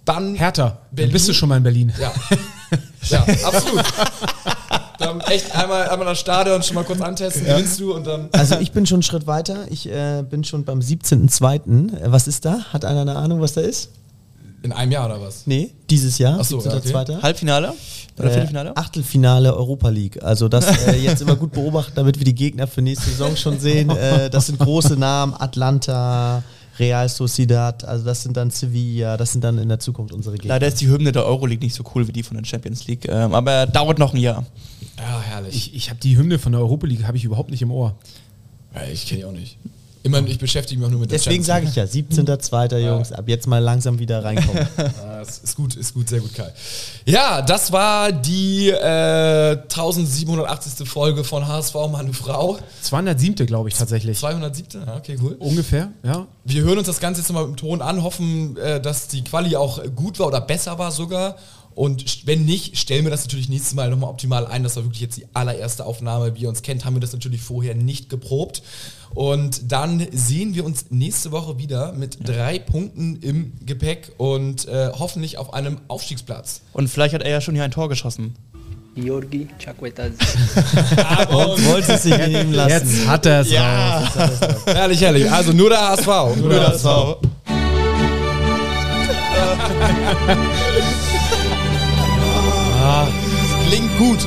Dann 0.05 0.35
Hertha. 0.35 0.65
Dann 0.69 0.79
Berlin. 0.91 1.13
bist 1.13 1.29
du 1.29 1.33
schon 1.33 1.49
mal 1.49 1.57
in 1.59 1.63
Berlin. 1.63 1.93
Ja, 2.01 2.13
ja 3.27 3.27
absolut. 3.45 3.85
dann, 4.99 5.21
echt 5.21 5.55
einmal, 5.55 5.89
einmal 5.89 6.07
das 6.09 6.21
Stadion 6.21 6.63
schon 6.63 6.75
mal 6.75 6.85
kurz 6.85 7.01
antesten, 7.01 7.45
gewinnst 7.45 7.79
du 7.81 7.95
und 7.95 8.07
dann. 8.07 8.29
Also 8.33 8.59
ich 8.59 8.73
bin 8.73 8.87
schon 8.87 8.97
einen 8.97 9.03
Schritt 9.05 9.27
weiter. 9.27 9.67
Ich 9.71 9.89
äh, 9.89 10.23
bin 10.29 10.45
schon 10.45 10.65
beim 10.65 10.81
17.02. 10.81 11.95
Äh, 12.01 12.13
Was 12.13 12.27
ist 12.27 12.45
da? 12.45 12.61
Hat 12.73 12.85
einer 12.85 13.03
eine 13.03 13.17
Ahnung, 13.17 13.41
was 13.41 13.53
da 13.53 13.61
ist? 13.61 13.91
In 14.65 14.71
einem 14.73 14.93
Jahr 14.93 15.07
oder 15.07 15.21
was? 15.21 15.43
Nee, 15.47 15.73
dieses 15.91 16.19
Jahr. 16.19 16.39
Ach 16.41 16.45
so, 16.45 16.61
ja, 16.61 16.71
17.02. 16.71 17.21
Halbfinale? 17.23 17.73
Oder 18.17 18.29
Äh, 18.29 18.31
Viertelfinale? 18.31 18.77
Achtelfinale 18.77 19.57
Europa 19.57 19.89
League. 19.89 20.23
Also 20.23 20.49
das 20.49 20.87
äh, 20.87 20.97
jetzt 21.03 21.21
immer 21.23 21.35
gut 21.35 21.53
beobachten, 21.53 21.93
damit 21.97 22.19
wir 22.19 22.25
die 22.25 22.35
Gegner 22.35 22.69
für 22.69 22.81
nächste 22.81 23.11
Saison 23.11 23.35
schon 23.37 23.59
sehen. 23.59 23.91
Äh, 23.91 24.31
das 24.31 24.47
sind 24.47 24.59
große 24.61 24.97
Namen, 24.97 25.35
Atlanta, 25.37 26.45
Real 26.79 27.09
Sociedad, 27.09 27.85
also 27.85 28.05
das 28.05 28.23
sind 28.23 28.37
dann 28.37 28.51
Sevilla, 28.51 29.17
das 29.17 29.33
sind 29.33 29.45
dann 29.45 29.59
in 29.59 29.69
der 29.69 29.79
Zukunft 29.79 30.13
unsere 30.13 30.37
Gegner. 30.37 30.55
Leider 30.55 30.69
ist 30.69 30.81
die 30.81 30.89
Hymne 30.89 31.13
der 31.13 31.27
Euroleague 31.27 31.65
nicht 31.65 31.75
so 31.75 31.85
cool 31.95 32.09
wie 32.09 32.13
die 32.13 32.23
von 32.23 32.37
der 32.37 32.45
Champions 32.45 32.87
League. 32.87 33.07
Ähm, 33.09 33.35
aber 33.35 33.67
dauert 33.67 33.99
noch 33.99 34.15
ein 34.15 34.21
Jahr. 34.21 34.47
Ja, 34.99 35.21
herrlich. 35.21 35.55
Ich, 35.55 35.75
ich 35.75 35.91
habe 35.91 36.01
die 36.01 36.17
Hymne 36.17 36.39
von 36.39 36.53
der 36.53 36.61
Europa 36.61 36.87
League 36.87 37.05
habe 37.07 37.17
ich 37.17 37.25
überhaupt 37.25 37.51
nicht 37.51 37.63
im 37.63 37.71
Ohr. 37.71 37.95
Ja, 38.75 38.83
ich 38.85 39.07
kenne 39.07 39.21
die 39.21 39.25
auch 39.27 39.33
nicht. 39.33 39.59
Immerhin, 40.05 40.27
ich 40.27 40.39
beschäftige 40.39 40.81
mich 40.81 40.87
auch 40.87 40.91
nur 40.91 41.01
mit 41.01 41.13
der 41.13 41.19
Deswegen 41.19 41.45
sage 41.45 41.67
ich 41.69 41.77
ja, 41.77 41.85
17.02. 41.85 42.79
Jungs, 42.79 43.13
ab 43.13 43.25
jetzt 43.29 43.47
mal 43.47 43.59
langsam 43.59 43.99
wieder 43.99 44.25
reinkommen. 44.25 44.67
Ah, 45.03 45.19
das 45.19 45.39
ist 45.39 45.57
gut, 45.57 45.77
ist 45.77 45.95
gut, 45.95 46.09
sehr 46.09 46.21
gut, 46.21 46.35
Kai. 46.35 46.53
Ja, 47.05 47.41
das 47.43 47.71
war 47.71 48.11
die 48.11 48.71
äh, 48.71 49.57
1780. 49.63 50.89
Folge 50.89 51.23
von 51.23 51.47
HSV 51.47 51.75
Meine 51.91 52.13
Frau. 52.13 52.59
207. 52.83 53.47
glaube 53.47 53.69
ich 53.69 53.77
tatsächlich. 53.77 54.19
207. 54.19 54.83
Ja, 54.85 54.97
okay, 54.97 55.17
cool. 55.23 55.37
Ungefähr, 55.39 55.93
ja. 56.03 56.27
Wir 56.45 56.63
hören 56.63 56.79
uns 56.79 56.89
das 56.89 56.99
Ganze 56.99 57.21
jetzt 57.21 57.29
nochmal 57.29 57.47
mit 57.47 57.57
dem 57.57 57.69
Ton 57.69 57.83
an, 57.83 58.03
hoffen, 58.03 58.57
äh, 58.57 58.81
dass 58.81 59.07
die 59.09 59.23
Quali 59.23 59.55
auch 59.55 59.81
gut 59.95 60.19
war 60.19 60.27
oder 60.27 60.41
besser 60.41 60.79
war 60.79 60.91
sogar. 60.91 61.37
Und 61.75 62.27
wenn 62.27 62.45
nicht, 62.45 62.77
stellen 62.77 63.05
wir 63.05 63.11
das 63.11 63.25
natürlich 63.25 63.49
nächstes 63.49 63.75
Mal 63.75 63.91
nochmal 63.91 64.11
optimal 64.11 64.47
ein. 64.47 64.63
Das 64.63 64.77
war 64.77 64.85
wirklich 64.85 65.01
jetzt 65.01 65.17
die 65.17 65.27
allererste 65.33 65.85
Aufnahme. 65.85 66.35
Wie 66.35 66.43
ihr 66.43 66.49
uns 66.49 66.63
kennt, 66.63 66.85
haben 66.85 66.95
wir 66.95 67.01
das 67.01 67.13
natürlich 67.13 67.43
vorher 67.43 67.75
nicht 67.75 68.09
geprobt. 68.09 68.63
Und 69.15 69.71
dann 69.71 70.07
sehen 70.13 70.55
wir 70.55 70.65
uns 70.65 70.87
nächste 70.91 71.33
Woche 71.33 71.59
wieder 71.59 71.93
mit 71.93 72.27
drei 72.27 72.59
Punkten 72.59 73.17
im 73.17 73.53
Gepäck 73.65 74.13
und 74.17 74.67
äh, 74.69 74.91
hoffentlich 74.99 75.39
auf 75.39 75.53
einem 75.53 75.79
Aufstiegsplatz. 75.89 76.63
Und 76.73 76.89
vielleicht 76.89 77.15
hat 77.15 77.23
er 77.23 77.31
ja 77.31 77.41
schon 77.41 77.55
hier 77.55 77.65
ein 77.65 77.71
Tor 77.71 77.89
geschossen. 77.89 78.35
Georgi 78.95 79.49
Chakwetadze. 79.59 80.19
Und 81.31 81.67
wollte 81.67 81.93
es 81.95 82.03
sich 82.03 82.15
nehmen 82.15 82.53
lassen. 82.53 82.71
Jetzt 82.71 83.07
hat 83.07 83.25
er 83.25 83.41
es 83.41 83.51
raus. 83.55 84.61
Herrlich, 84.67 85.01
herrlich. 85.01 85.31
Also 85.31 85.53
nur 85.53 85.71
der 85.71 85.81
HSV. 85.81 86.37
Nur 86.37 86.51
der 86.51 86.69
HSV. 86.69 87.17
Ah, 92.83 93.07
Klingt 93.69 93.97
gut. 93.97 94.19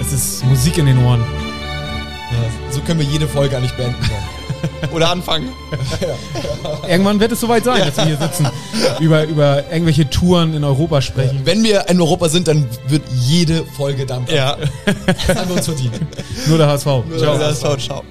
es 0.00 0.12
ist 0.12 0.44
Musik 0.44 0.78
in 0.78 0.86
den 0.86 0.98
Ohren. 1.04 1.24
So 2.72 2.80
können 2.80 2.98
wir 2.98 3.06
jede 3.06 3.28
Folge 3.28 3.56
eigentlich 3.56 3.74
beenden. 3.74 3.98
Oder 4.92 5.10
anfangen. 5.10 5.50
Irgendwann 6.88 7.20
wird 7.20 7.30
es 7.30 7.40
soweit 7.40 7.62
sein, 7.62 7.80
dass 7.86 7.96
wir 7.96 8.04
hier 8.04 8.16
sitzen, 8.16 8.48
über, 8.98 9.24
über 9.24 9.64
irgendwelche 9.70 10.10
Touren 10.10 10.54
in 10.54 10.64
Europa 10.64 11.00
sprechen. 11.02 11.42
Wenn 11.44 11.62
wir 11.62 11.88
in 11.88 12.00
Europa 12.00 12.28
sind, 12.28 12.48
dann 12.48 12.66
wird 12.88 13.02
jede 13.12 13.64
Folge 13.64 14.06
dann. 14.06 14.26
Ja. 14.26 14.56
Das 15.26 15.36
haben 15.36 15.48
wir 15.48 15.56
uns 15.56 15.66
verdient. 15.66 16.00
Nur 16.48 16.58
der 16.58 16.66
HSV. 16.66 16.84
Ciao. 17.16 17.76
ciao. 17.76 18.04